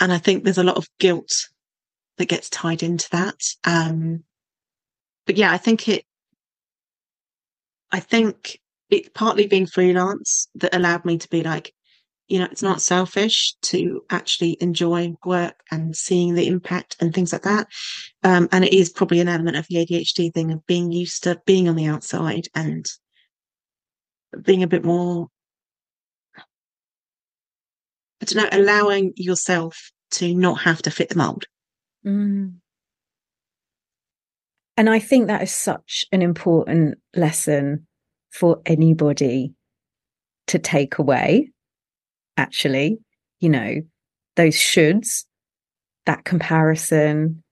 [0.00, 1.30] And I think there's a lot of guilt
[2.18, 3.40] that gets tied into that.
[3.64, 4.24] Um,
[5.26, 6.04] but yeah, I think it,
[7.92, 11.72] I think it partly being freelance that allowed me to be like,
[12.28, 17.32] you know, it's not selfish to actually enjoy work and seeing the impact and things
[17.32, 17.68] like that.
[18.22, 21.40] Um, and it is probably an element of the ADHD thing of being used to
[21.44, 22.86] being on the outside and
[24.42, 25.28] being a bit more,
[26.36, 31.44] I don't know, allowing yourself to not have to fit the mold.
[32.06, 32.54] Mm.
[34.76, 37.86] And I think that is such an important lesson
[38.30, 39.54] for anybody
[40.48, 41.52] to take away
[42.36, 42.98] actually,
[43.40, 43.82] you know,
[44.36, 45.24] those shoulds,
[46.06, 47.42] that comparison,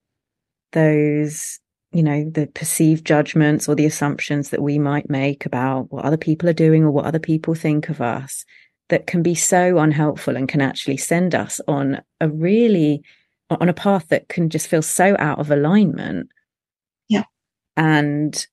[0.72, 1.58] those,
[1.92, 6.16] you know, the perceived judgments or the assumptions that we might make about what other
[6.16, 8.44] people are doing or what other people think of us
[8.88, 13.02] that can be so unhelpful and can actually send us on a really
[13.50, 16.28] on a path that can just feel so out of alignment.
[17.08, 17.24] Yeah.
[17.76, 18.46] And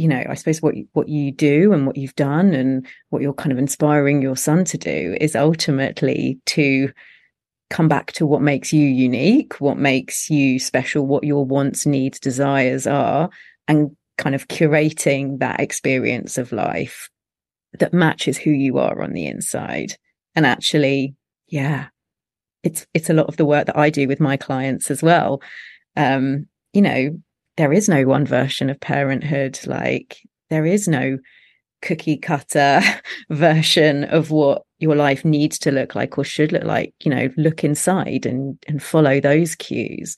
[0.00, 3.34] you know, I suppose what what you do and what you've done and what you're
[3.34, 6.90] kind of inspiring your son to do is ultimately to
[7.68, 12.18] come back to what makes you unique, what makes you special, what your wants, needs,
[12.18, 13.28] desires are,
[13.68, 17.10] and kind of curating that experience of life
[17.78, 19.96] that matches who you are on the inside.
[20.34, 21.14] And actually,
[21.46, 21.88] yeah,
[22.62, 25.42] it's it's a lot of the work that I do with my clients as well.
[25.94, 27.20] Um, you know,
[27.60, 29.60] there is no one version of parenthood.
[29.66, 31.18] Like there is no
[31.82, 32.80] cookie cutter
[33.30, 36.94] version of what your life needs to look like or should look like.
[37.04, 40.16] You know, look inside and and follow those cues.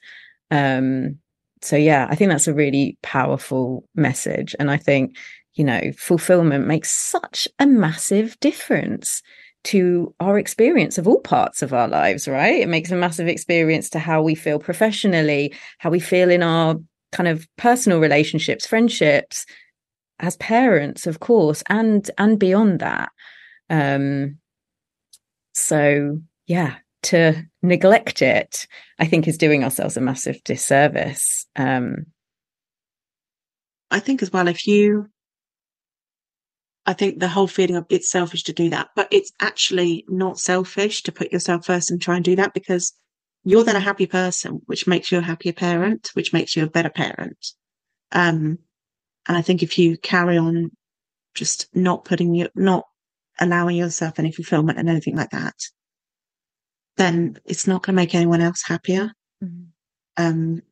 [0.53, 1.19] Um,
[1.63, 5.17] so yeah, I think that's a really powerful message, and I think
[5.55, 9.21] you know fulfillment makes such a massive difference
[9.65, 12.61] to our experience of all parts of our lives, right?
[12.61, 16.77] It makes a massive experience to how we feel professionally, how we feel in our
[17.13, 19.47] kind of personal relationships, friendships,
[20.19, 23.11] as parents, of course, and and beyond that.
[23.71, 24.39] Um,
[25.55, 28.67] so yeah, to neglect it,
[28.99, 31.47] I think, is doing ourselves a massive disservice.
[31.57, 32.07] Um,
[33.91, 35.09] I think as well, if you,
[36.87, 40.39] I think the whole feeling of it's selfish to do that, but it's actually not
[40.39, 42.95] selfish to put yourself first and try and do that because
[43.45, 46.71] you're then a happy person, which makes you a happier parent, which makes you a
[46.71, 47.39] better parent.
[48.13, 48.59] Um,
[49.27, 50.71] and I think if you carry on
[51.35, 52.85] just not putting you, not
[53.41, 55.55] allowing yourself any fulfillment and anything like that,
[56.97, 59.13] then it's not going to make anyone else happier.
[59.43, 59.63] Mm-hmm.
[60.17, 60.63] Um,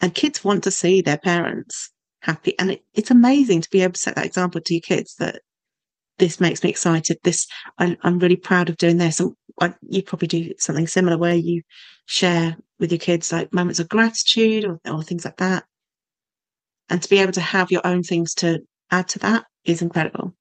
[0.00, 1.90] and kids want to see their parents
[2.22, 2.58] happy.
[2.58, 5.42] And it, it's amazing to be able to set that example to your kids that
[6.18, 7.18] this makes me excited.
[7.22, 7.46] This,
[7.78, 9.20] I, am really proud of doing this.
[9.20, 9.34] And
[9.88, 11.62] you probably do something similar where you
[12.06, 15.64] share with your kids like moments of gratitude or, or things like that.
[16.88, 20.34] And to be able to have your own things to add to that is incredible.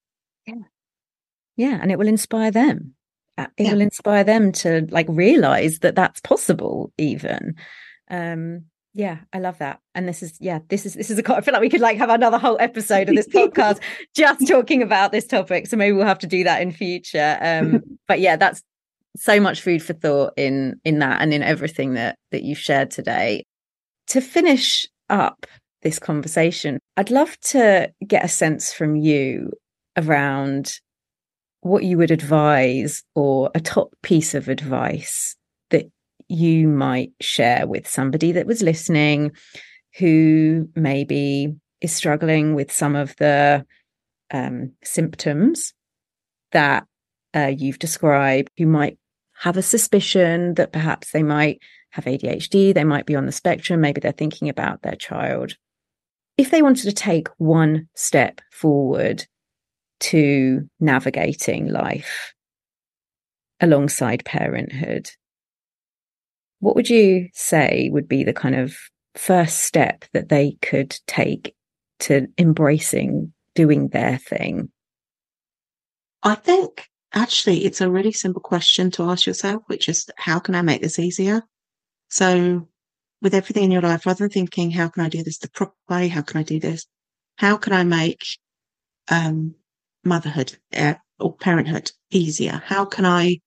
[0.48, 0.56] Yeah.
[1.58, 1.80] Yeah.
[1.82, 2.96] And it will inspire them.
[3.38, 3.74] Uh, it yeah.
[3.74, 7.56] will inspire them to like realize that that's possible, even.
[8.10, 9.80] Um, yeah, I love that.
[9.94, 11.98] And this is, yeah, this is, this is a, I feel like we could like
[11.98, 13.80] have another whole episode of this podcast
[14.16, 15.68] just talking about this topic.
[15.68, 17.38] So maybe we'll have to do that in future.
[17.40, 18.64] Um, but yeah, that's
[19.18, 22.92] so much food for thought in in that and in everything that that you've shared
[22.92, 23.44] today.
[24.08, 25.46] To finish up
[25.82, 29.52] this conversation, I'd love to get a sense from you
[29.98, 30.80] around
[31.62, 35.36] what you would advise or a top piece of advice
[35.72, 35.86] that
[36.28, 39.32] you might share with somebody that was listening
[39.98, 43.66] who maybe is struggling with some of the
[44.32, 45.74] um, symptoms
[46.52, 46.86] that
[47.36, 48.98] uh, you've described, who might
[49.40, 51.60] have a suspicion that perhaps they might
[51.92, 55.56] have ADHD, they might be on the spectrum, maybe they're thinking about their child.
[56.38, 59.26] If they wanted to take one step forward
[60.02, 62.34] to navigating life
[63.60, 65.10] alongside parenthood,
[66.60, 68.76] what would you say would be the kind of
[69.16, 71.56] first step that they could take
[72.00, 74.70] to embracing doing their thing?
[76.24, 80.56] I think actually it's a really simple question to ask yourself, which is how can
[80.56, 81.42] I make this easier?
[82.10, 82.68] So
[83.22, 85.76] with everything in your life, rather than thinking, how can I do this the proper
[85.90, 86.08] way?
[86.08, 86.86] How can I do this?
[87.38, 88.24] How can I make
[89.10, 89.56] um,
[90.04, 92.62] motherhood uh, or parenthood easier?
[92.66, 93.40] How can I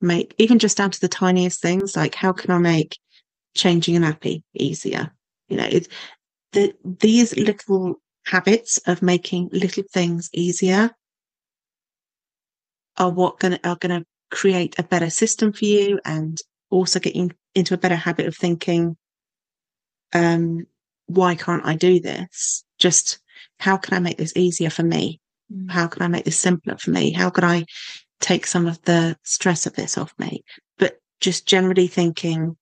[0.00, 2.98] make, even just down to the tiniest things, like how can I make
[3.54, 5.10] changing a nappy easier?
[5.48, 5.88] You know, it's
[6.52, 10.90] the, these little habits of making little things easier
[13.00, 16.38] are what gonna, are going to create a better system for you and
[16.70, 18.96] also getting into a better habit of thinking,
[20.12, 20.66] um,
[21.06, 22.64] why can't I do this?
[22.78, 23.18] Just
[23.58, 25.20] how can I make this easier for me?
[25.52, 25.70] Mm.
[25.70, 27.10] How can I make this simpler for me?
[27.10, 27.64] How can I
[28.20, 30.44] take some of the stress of this off me?
[30.78, 32.56] But just generally thinking,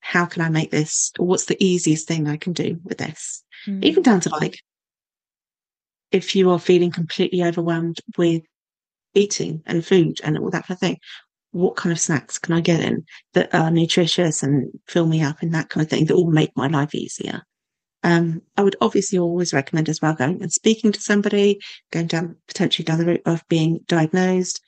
[0.00, 1.12] how can I make this?
[1.18, 3.42] What's the easiest thing I can do with this?
[3.66, 3.84] Mm.
[3.84, 4.58] Even down to like,
[6.10, 8.42] if you are feeling completely overwhelmed with
[9.16, 10.98] eating and food and all that kind of thing,
[11.52, 13.04] what kind of snacks can I get in
[13.34, 16.50] that are nutritious and fill me up and that kind of thing that will make
[16.56, 17.42] my life easier.
[18.02, 21.58] Um, I would obviously always recommend as well going and speaking to somebody,
[21.90, 24.60] going down potentially down the route of being diagnosed.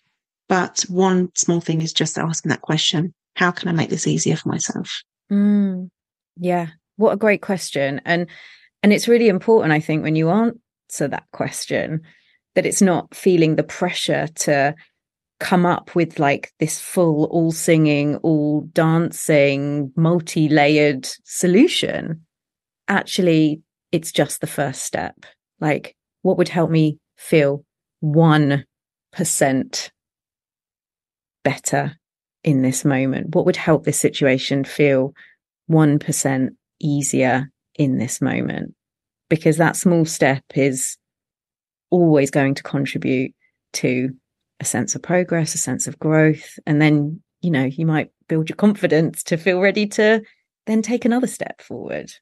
[0.48, 4.34] But one small thing is just asking that question: How can I make this easier
[4.34, 4.90] for myself?
[5.30, 5.90] Mm,
[6.36, 8.26] yeah, what a great question, and
[8.82, 12.02] and it's really important, I think, when you answer that question,
[12.54, 14.74] that it's not feeling the pressure to
[15.40, 22.22] come up with like this full all singing all dancing multi-layered solution.
[22.88, 25.14] Actually it's just the first step.
[25.60, 27.64] Like what would help me feel
[28.02, 29.90] 1%
[31.44, 31.96] better
[32.44, 33.34] in this moment?
[33.34, 35.14] What would help this situation feel
[35.70, 36.48] 1%
[36.80, 38.74] easier in this moment?
[39.28, 40.96] Because that small step is
[41.90, 43.34] always going to contribute
[43.74, 44.10] to
[44.60, 46.58] a sense of progress, a sense of growth.
[46.66, 50.22] And then, you know, you might build your confidence to feel ready to
[50.66, 52.12] then take another step forward.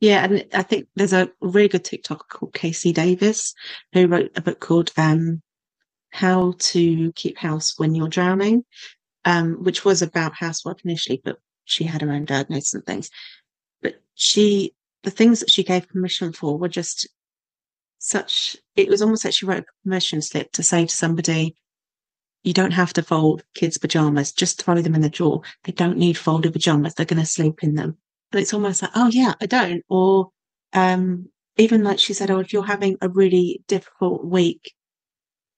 [0.00, 3.52] Yeah, and I think there's a really good TikTok called KC Davis
[3.92, 5.42] who wrote a book called um,
[6.10, 8.64] "How to Keep House When You're Drowning,"
[9.24, 13.10] um, which was about housework initially, but she had her own diagnosis and things.
[13.82, 14.72] But she,
[15.02, 17.08] the things that she gave permission for were just
[17.98, 21.56] such it was almost like she wrote a permission slip to say to somebody
[22.44, 25.42] you don't have to fold kids pajamas just throw them in the drawer.
[25.64, 27.98] They don't need folded pajamas they're going to sleep in them.
[28.32, 30.30] And it's almost like oh yeah i don't or
[30.72, 34.74] um, even like she said oh if you're having a really difficult week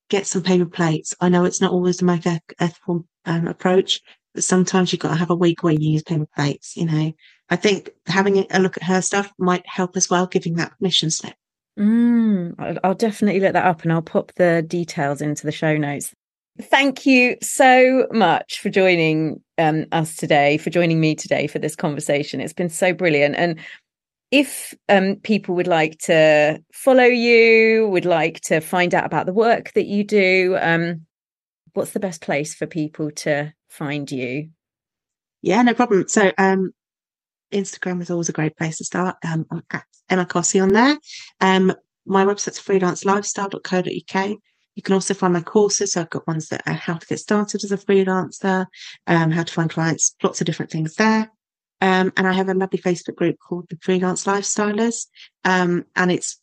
[0.08, 1.14] get some paper plates.
[1.20, 2.26] I know it's not always the most
[2.58, 4.00] ethical um, approach
[4.34, 7.12] but sometimes you've got to have a week where you use paper plates you know?
[7.50, 11.10] I think having a look at her stuff might help as well giving that permission
[11.10, 11.34] slip
[11.80, 16.12] Mm, I'll definitely look that up and I'll pop the details into the show notes.
[16.60, 21.74] Thank you so much for joining um, us today, for joining me today for this
[21.74, 22.40] conversation.
[22.40, 23.36] It's been so brilliant.
[23.36, 23.58] And
[24.30, 29.32] if um, people would like to follow you, would like to find out about the
[29.32, 31.06] work that you do, um,
[31.72, 34.50] what's the best place for people to find you?
[35.40, 36.06] Yeah, no problem.
[36.08, 36.72] So um,
[37.52, 39.16] Instagram is always a great place to start.
[39.26, 40.98] Um, I'm at Emma Cossey on there.
[41.40, 41.72] Um,
[42.06, 44.30] my website's freelancelifestyle.co.uk.
[44.76, 45.92] You can also find my courses.
[45.92, 48.66] So I've got ones that are how to get started as a freelancer,
[49.06, 51.30] um, how to find clients, lots of different things there.
[51.80, 55.06] Um, and I have a lovely Facebook group called the Freelance Lifestylers.
[55.44, 56.40] Um, and it's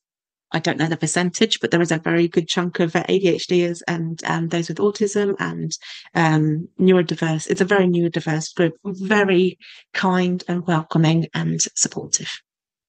[0.52, 4.24] I don't know the percentage, but there is a very good chunk of ADHDers and
[4.26, 5.78] um, those with autism and
[6.16, 7.50] um, neurodiverse.
[7.50, 9.58] It's a very neurodiverse group, very
[9.94, 12.30] kind and welcoming and supportive.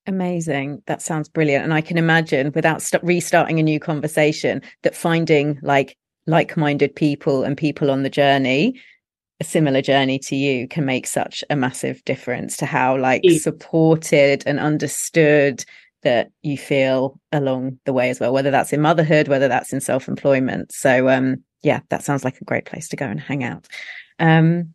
[0.06, 0.82] Amazing.
[0.86, 1.64] That sounds brilliant.
[1.64, 5.96] And I can imagine without st- restarting a new conversation that finding like
[6.26, 8.78] like-minded people and people on the journey
[9.40, 14.42] a similar journey to you can make such a massive difference to how like supported
[14.46, 15.64] and understood
[16.02, 19.80] that you feel along the way as well, whether that's in motherhood, whether that's in
[19.80, 20.72] self employment.
[20.72, 23.66] So, um, yeah, that sounds like a great place to go and hang out.
[24.18, 24.74] Um,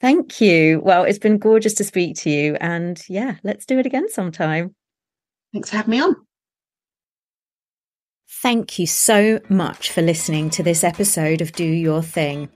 [0.00, 0.80] thank you.
[0.84, 2.56] Well, it's been gorgeous to speak to you.
[2.60, 4.74] And yeah, let's do it again sometime.
[5.52, 6.16] Thanks for having me on.
[8.28, 12.48] Thank you so much for listening to this episode of Do Your Thing.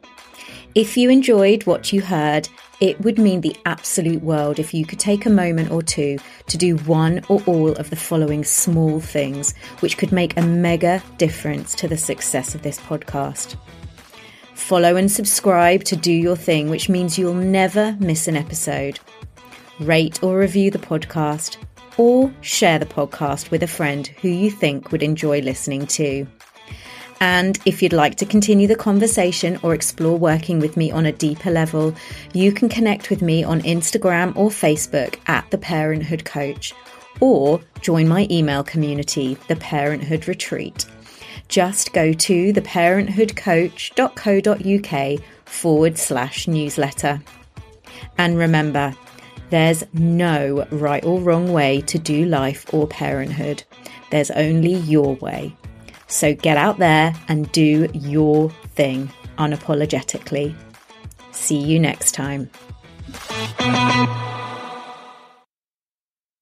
[0.75, 2.49] If you enjoyed what you heard,
[2.81, 6.57] it would mean the absolute world if you could take a moment or two to
[6.57, 11.75] do one or all of the following small things, which could make a mega difference
[11.75, 13.57] to the success of this podcast.
[14.55, 19.01] Follow and subscribe to Do Your Thing, which means you'll never miss an episode.
[19.81, 21.57] Rate or review the podcast,
[21.97, 26.27] or share the podcast with a friend who you think would enjoy listening to.
[27.21, 31.13] And if you'd like to continue the conversation or explore working with me on a
[31.13, 31.95] deeper level,
[32.33, 36.73] you can connect with me on Instagram or Facebook at The Parenthood Coach
[37.21, 40.87] or join my email community, The Parenthood Retreat.
[41.49, 47.21] Just go to theparenthoodcoach.co.uk forward slash newsletter.
[48.19, 48.95] And remember,
[49.51, 53.65] there's no right or wrong way to do life or parenthood.
[54.11, 55.57] There's only your way.
[56.09, 60.55] So get out there and do your thing unapologetically.
[61.33, 62.51] See you next time.